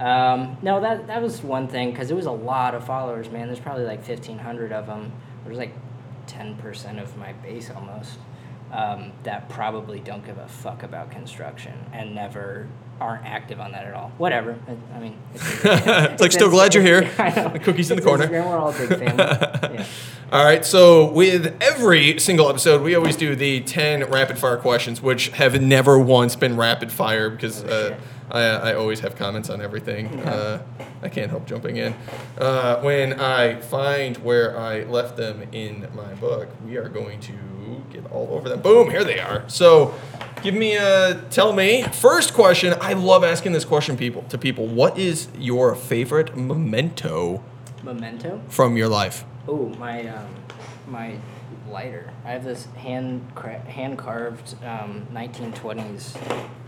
[0.00, 3.48] um, no, that that was one thing because it was a lot of followers, man.
[3.48, 5.12] There's probably like 1,500 of them.
[5.44, 5.74] There's like
[6.26, 8.18] 10% of my base almost
[8.72, 12.66] um, that probably don't give a fuck about construction and never
[13.00, 14.12] aren't active on that at all.
[14.18, 14.58] Whatever.
[14.68, 17.02] I, I mean, it's, It's like, still glad you're here.
[17.50, 18.26] The cookies in the corner.
[18.26, 19.74] Instagram, We're all a big family.
[19.80, 19.86] Yeah.
[20.32, 25.02] All right, so with every single episode, we always do the 10 rapid fire questions,
[25.02, 27.98] which have never once been rapid fire because uh.
[28.30, 30.20] I, I always have comments on everything.
[30.20, 30.62] Uh,
[31.02, 31.94] I can't help jumping in.
[32.38, 37.32] Uh, when I find where I left them in my book, we are going to
[37.90, 38.60] get all over them.
[38.60, 39.44] Boom, here they are.
[39.48, 39.94] So
[40.42, 42.74] give me a, tell me, first question.
[42.80, 44.66] I love asking this question people to people.
[44.66, 47.42] What is your favorite memento
[47.82, 48.40] Memento.
[48.48, 49.24] from your life?
[49.48, 50.28] Oh, my um,
[50.86, 51.16] my
[51.70, 52.12] lighter.
[52.24, 56.16] I have this hand cra- hand carved um, 1920s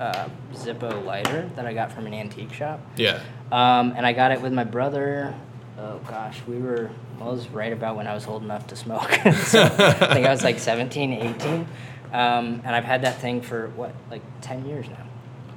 [0.00, 2.80] uh, Zippo lighter that I got from an antique shop.
[2.96, 3.20] Yeah.
[3.50, 5.34] Um, and I got it with my brother.
[5.78, 6.90] Oh gosh, we were.
[7.18, 9.10] Well, it was right about when I was old enough to smoke.
[9.44, 9.68] so I
[10.14, 11.66] think I was like 17, 18.
[12.12, 15.06] Um, and I've had that thing for what, like 10 years now.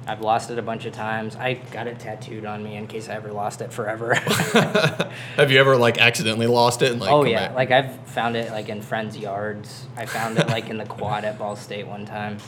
[0.06, 1.34] I've lost it a bunch of times.
[1.34, 4.14] I got it tattooed on me in case I ever lost it forever.
[5.36, 6.92] Have you ever like accidentally lost it?
[6.92, 7.56] And, like, oh yeah, back?
[7.56, 9.86] like I've found it like in friends' yards.
[9.96, 12.38] I found it like in the quad at Ball State one time.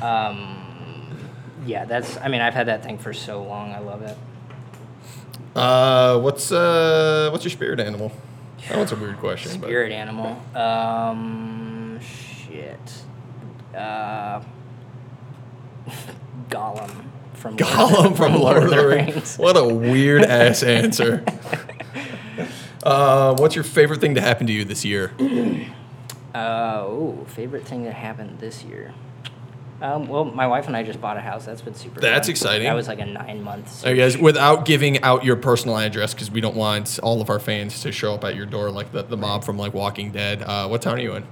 [0.00, 1.18] Um,
[1.66, 2.16] yeah, that's.
[2.18, 3.72] I mean, I've had that thing for so long.
[3.72, 4.16] I love it.
[5.54, 8.12] Uh, what's uh, what's your spirit animal?
[8.68, 9.60] That one's a weird question.
[9.60, 10.40] but- Spirit animal.
[10.54, 12.78] Um, shit.
[13.76, 14.40] Uh,
[16.48, 19.36] Gollum from Lord- Gollum from Lord of the Rings.
[19.36, 21.24] What a weird ass answer.
[22.84, 25.12] Uh, what's your favorite thing to happen to you this year?
[26.34, 28.92] Uh, ooh, favorite thing that happened this year.
[29.82, 31.44] Um, well, my wife and I just bought a house.
[31.44, 32.00] That's been super.
[32.00, 32.30] That's fun.
[32.30, 32.66] exciting.
[32.66, 33.82] That was like a nine month.
[33.82, 37.40] Hey guys, without giving out your personal address, because we don't want all of our
[37.40, 40.42] fans to show up at your door like the, the mob from like Walking Dead.
[40.42, 41.26] Uh, what town are you in?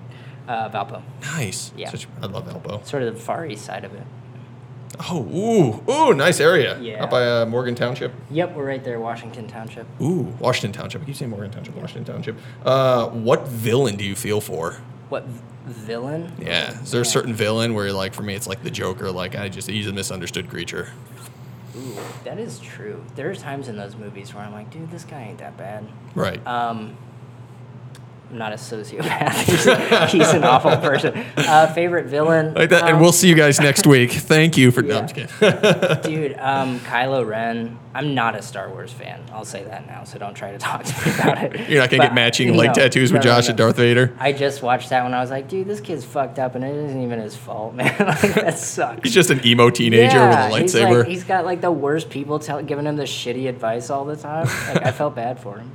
[0.49, 1.01] Uh, Valpo.
[1.23, 1.73] Nice.
[1.77, 1.91] Yeah.
[1.91, 2.85] Such, I love Valpo.
[2.85, 4.03] Sort of the far east side of it.
[5.09, 5.25] Oh,
[5.89, 6.79] ooh, ooh, nice area.
[6.81, 7.05] Yeah.
[7.05, 8.13] Up by uh, Morgan Township.
[8.31, 9.87] Yep, we're right there, Washington Township.
[10.03, 11.03] Ooh, Washington Township.
[11.03, 12.37] I keep saying Morgan Township, Washington Township.
[12.65, 14.73] Uh, what villain do you feel for?
[15.09, 16.33] What v- villain?
[16.41, 16.81] Yeah.
[16.83, 19.11] Is there a certain villain where, like, for me, it's like the Joker?
[19.11, 20.89] Like, I just, he's a misunderstood creature.
[21.77, 23.03] Ooh, that is true.
[23.15, 25.87] There are times in those movies where I'm like, dude, this guy ain't that bad.
[26.15, 26.45] Right.
[26.47, 26.97] Um,
[28.31, 29.33] I'm not a sociopath.
[29.43, 31.17] he's, he's an awful person.
[31.37, 32.55] Uh, favorite villain?
[32.55, 34.13] Like that, and Um, we'll see you guys next week.
[34.13, 34.83] Thank you for.
[34.83, 35.27] No, I'm Yeah.
[35.27, 36.03] just kidding.
[36.31, 37.77] Dude, um, Kylo Ren.
[37.93, 39.21] I'm not a Star Wars fan.
[39.33, 41.61] I'll say that now, so don't try to talk to me about it.
[41.69, 43.51] You're not gonna But, get matching like tattoos with no, Josh no.
[43.51, 44.15] and Darth Vader.
[44.19, 46.73] I just watched that when I was like, dude, this kid's fucked up, and it
[46.75, 47.93] isn't even his fault, man.
[47.99, 49.01] like that sucks.
[49.03, 50.99] He's just an emo teenager yeah, with a he's lightsaber.
[51.01, 54.17] like, he's got like the worst people tell, giving him the shitty advice all the
[54.17, 54.47] time.
[54.69, 55.73] Like I felt bad for him.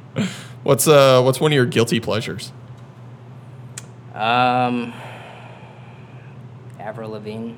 [0.63, 2.53] what's uh What's one of your guilty pleasures?
[4.13, 4.93] Um,
[6.80, 7.55] Avril Lavigne.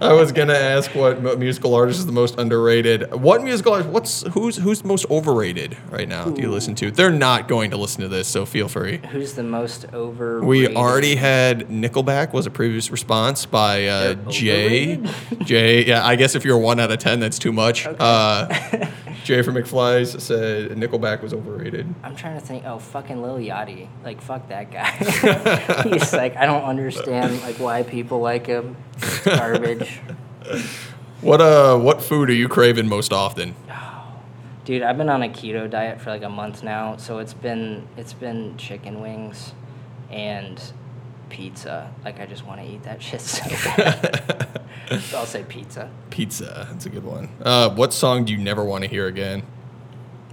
[0.00, 3.12] I was gonna ask what musical artist is the most underrated.
[3.12, 3.90] What musical artist?
[3.90, 6.24] What's who's who's most overrated right now?
[6.24, 6.90] Do you listen to?
[6.90, 9.00] They're not going to listen to this, so feel free.
[9.10, 10.42] Who's the most over?
[10.42, 14.96] We already had Nickelback was a previous response by uh, Jay.
[15.44, 17.86] Jay, yeah, I guess if you're one out of ten, that's too much.
[17.86, 18.48] Uh,
[19.24, 21.92] Jay from McFly's said Nickelback was overrated.
[22.02, 22.64] I'm trying to think.
[22.64, 23.88] Oh, fucking Lil Yachty.
[24.04, 24.90] Like, fuck that guy.
[25.88, 28.76] He's like, I don't understand like why people like him.
[28.96, 30.00] It's garbage.
[31.20, 33.54] What uh, what food are you craving most often?
[34.64, 37.86] Dude, I've been on a keto diet for like a month now, so it's been
[37.98, 39.52] it's been chicken wings
[40.10, 40.72] and
[41.30, 41.92] pizza.
[42.04, 44.60] Like I just want to eat that shit so bad.
[45.00, 45.90] so I'll say pizza.
[46.10, 46.68] Pizza.
[46.70, 47.30] That's a good one.
[47.42, 49.42] Uh, what song do you never want to hear again?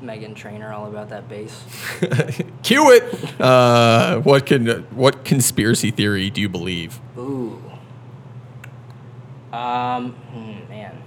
[0.01, 1.63] Meghan Trainor, all about that bass.
[2.63, 3.41] Cue it.
[3.41, 6.99] Uh, what can what conspiracy theory do you believe?
[7.17, 7.61] Ooh.
[9.51, 11.01] Um, hmm, man.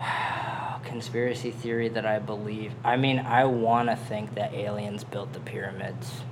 [0.84, 2.72] Conspiracy theory that I believe.
[2.84, 6.22] I mean, I want to think that aliens built the pyramids.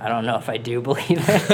[0.00, 1.48] I don't know if I do believe it,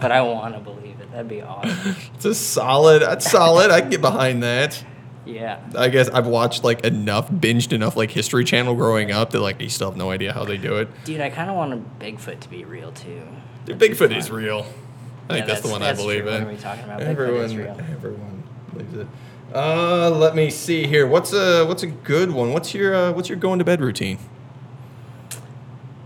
[0.00, 1.10] but I want to believe it.
[1.12, 1.96] That'd be awesome.
[2.14, 3.02] It's a solid.
[3.02, 3.70] That's solid.
[3.70, 4.82] I can get behind that.
[5.26, 5.60] Yeah.
[5.76, 9.60] I guess I've watched like enough, binged enough like History Channel growing up that like
[9.60, 10.88] you still have no idea how they do it.
[11.04, 13.22] Dude, I kind of want a Bigfoot to be real too.
[13.66, 14.66] Bigfoot is real.
[15.28, 16.30] I think Yeah, that's, the one that's I believe true.
[16.32, 16.44] in.
[16.44, 17.00] What are we talking about?
[17.00, 17.76] Bigfoot Everyone, is real.
[17.90, 19.06] everyone believes it.
[19.54, 21.06] Uh, let me see here.
[21.06, 22.52] What's a what's a good one?
[22.52, 24.18] What's your uh, what's your going to bed routine?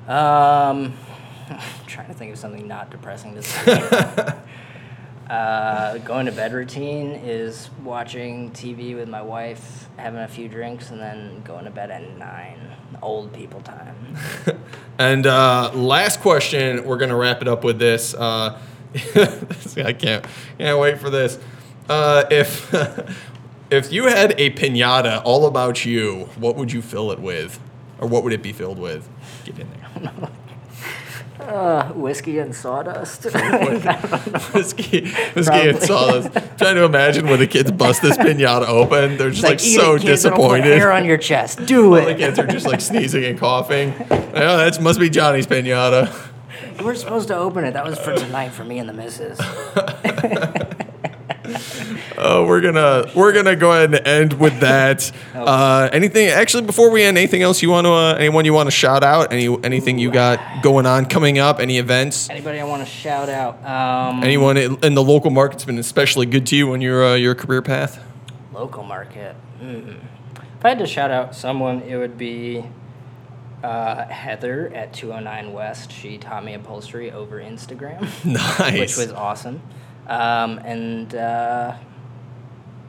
[0.07, 0.95] Um,
[1.87, 4.35] trying to think of something not depressing to say.
[5.31, 10.91] uh, going to bed routine is watching TV with my wife, having a few drinks,
[10.91, 12.59] and then going to bed at nine.
[13.03, 14.17] Old people time.
[15.01, 18.15] And uh, last question, we're gonna wrap it up with this.
[18.15, 18.59] Uh,
[19.15, 20.27] I can't
[20.59, 21.39] can't wait for this.
[21.89, 22.75] Uh, if
[23.71, 27.61] if you had a pinata all about you, what would you fill it with,
[28.01, 29.09] or what would it be filled with?
[29.45, 30.31] Get in there.
[31.41, 33.25] Uh, whiskey and sawdust.
[34.55, 36.33] whiskey, whiskey and sawdust.
[36.59, 39.95] trying to imagine when the kids bust this pinata open, they're just like, "Eat so
[39.95, 40.77] it, kids, disappointed.
[40.77, 41.65] Hair on your chest.
[41.65, 43.95] Do All the kids are just like sneezing and coughing.
[44.11, 46.13] Yeah, that must be Johnny's pinata.
[46.83, 47.73] Were supposed to open it.
[47.73, 49.39] That was for tonight for me and the missus.
[52.19, 55.11] Uh, we're gonna we're gonna go ahead and end with that.
[55.35, 58.67] Uh, anything actually before we end, anything else you want to uh, anyone you want
[58.67, 59.33] to shout out?
[59.33, 61.59] Any anything you got going on coming up?
[61.61, 62.29] Any events?
[62.29, 63.65] Anybody I want to shout out?
[63.65, 67.15] Um, Anyone in in the local market's been especially good to you on your uh,
[67.15, 68.03] your career path?
[68.53, 69.35] Local market.
[69.63, 70.01] Mm.
[70.59, 72.65] If I had to shout out someone, it would be
[73.63, 75.93] uh, Heather at 209 West.
[75.93, 78.79] She taught me upholstery over Instagram, Nice.
[78.79, 79.63] which was awesome.
[80.09, 81.75] Um, and uh,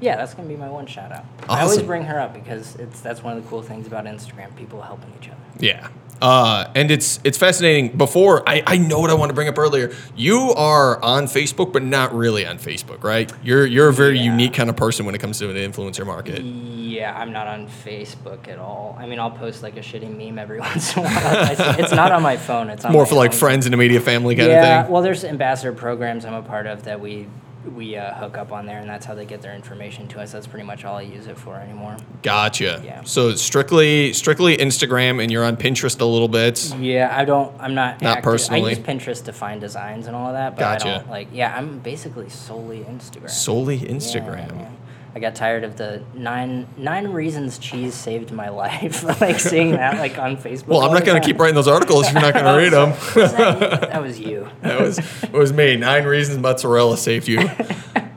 [0.02, 1.26] yeah, that's gonna be my one shout out.
[1.48, 4.56] I always bring her up because it's that's one of the cool things about Instagram.
[4.56, 5.38] People helping each other.
[5.60, 5.90] Yeah.
[6.22, 7.98] Uh, and it's it's fascinating.
[7.98, 9.94] Before I, I know what I want to bring up earlier.
[10.16, 13.32] You are on Facebook, but not really on Facebook, right?
[13.42, 14.32] You're you're a very Yeah.
[14.32, 16.44] unique kind of person when it comes to an influencer market.
[16.44, 18.98] Yeah, I'm not on Facebook at all.
[19.00, 21.80] I mean, I'll post like a shitty meme every once in a while.
[21.80, 22.70] It's, not on my phone.
[22.70, 24.72] It's on More for like friends and immediate family kind yeah, of thing.
[24.72, 27.28] Yeah, well, there's ambassador programs I'm a part of that we
[27.76, 30.32] we uh, hook up on there, and that's how they get their information to us.
[30.32, 31.98] That's pretty much all I use it for anymore.
[32.24, 32.82] Gotcha.
[32.84, 33.04] Yeah.
[33.04, 36.74] So strictly strictly Instagram, and you're on Pinterest a little bit.
[36.80, 37.54] Yeah, I don't.
[37.60, 38.02] I'm not.
[38.02, 38.72] Not active- personally?
[38.74, 40.86] I use Pinterest to find designs and all of that, but I Gotcha.
[41.00, 41.28] don't like.
[41.34, 43.30] Yeah, I'm basically solely Instagram.
[43.30, 44.56] Solely Instagram.
[44.60, 44.70] yeah.
[45.16, 49.04] I got tired of the nine nine reasons cheese saved my life.
[49.22, 50.68] like seeing that like on Facebook.
[50.68, 52.74] Well, I'm not going to keep writing those articles if you're not going to read
[52.74, 52.90] them.
[53.16, 54.48] Was that, that was you.
[54.62, 55.76] that was it was me.
[55.76, 57.50] Nine reasons mozzarella saved you.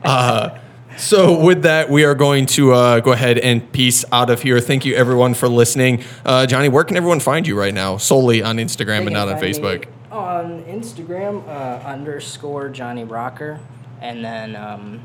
[0.03, 0.59] Uh,
[0.97, 4.59] so with that, we are going to uh, go ahead and peace out of here.
[4.59, 6.03] Thank you everyone for listening.
[6.23, 7.97] Uh, Johnny, where can everyone find you right now?
[7.97, 9.87] Solely on Instagram They and not on Facebook.
[10.11, 13.59] On Instagram, uh, underscore Johnny Rocker,
[14.01, 15.03] and then um,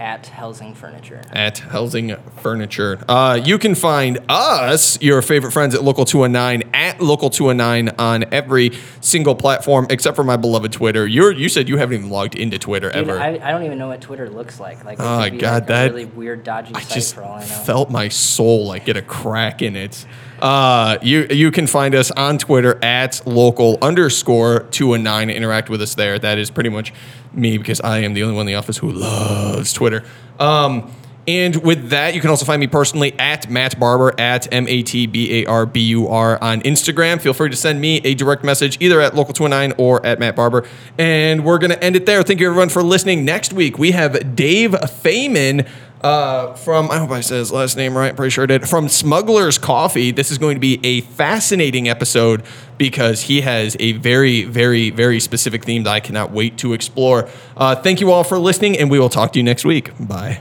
[0.00, 1.20] at Helsing Furniture.
[1.30, 2.98] at Helsing Furniture.
[3.06, 8.24] Uh, you can find us, your favorite friends at Local 219, at Local 219 on
[8.32, 8.72] every
[9.02, 11.06] single platform except for my beloved Twitter.
[11.06, 13.20] You're, you said you haven't even logged into Twitter Dude, ever.
[13.20, 14.84] I, I don't even know what Twitter looks like.
[14.86, 17.40] Like, Oh, God, like that- a really weird, dodgy I site just for all I
[17.40, 17.46] know.
[17.46, 20.06] felt my soul like get a crack in it.
[20.40, 25.30] Uh, you you can find us on Twitter at local underscore two and nine.
[25.30, 26.18] Interact with us there.
[26.18, 26.92] That is pretty much
[27.32, 30.02] me because I am the only one in the office who loves Twitter.
[30.38, 30.92] Um,
[31.28, 34.82] and with that, you can also find me personally at Matt Barber at M A
[34.82, 37.20] T B A R B U R on Instagram.
[37.20, 40.34] Feel free to send me a direct message either at local 29 or at Matt
[40.34, 40.66] Barber.
[40.98, 42.22] And we're going to end it there.
[42.22, 43.24] Thank you everyone for listening.
[43.24, 45.68] Next week, we have Dave Feynman
[46.00, 48.88] uh, from, I hope I said his last name right, pretty sure I did, from
[48.88, 50.10] Smuggler's Coffee.
[50.10, 52.42] This is going to be a fascinating episode
[52.78, 57.28] because he has a very, very, very specific theme that I cannot wait to explore.
[57.56, 59.92] Uh, thank you all for listening, and we will talk to you next week.
[59.98, 60.40] Bye.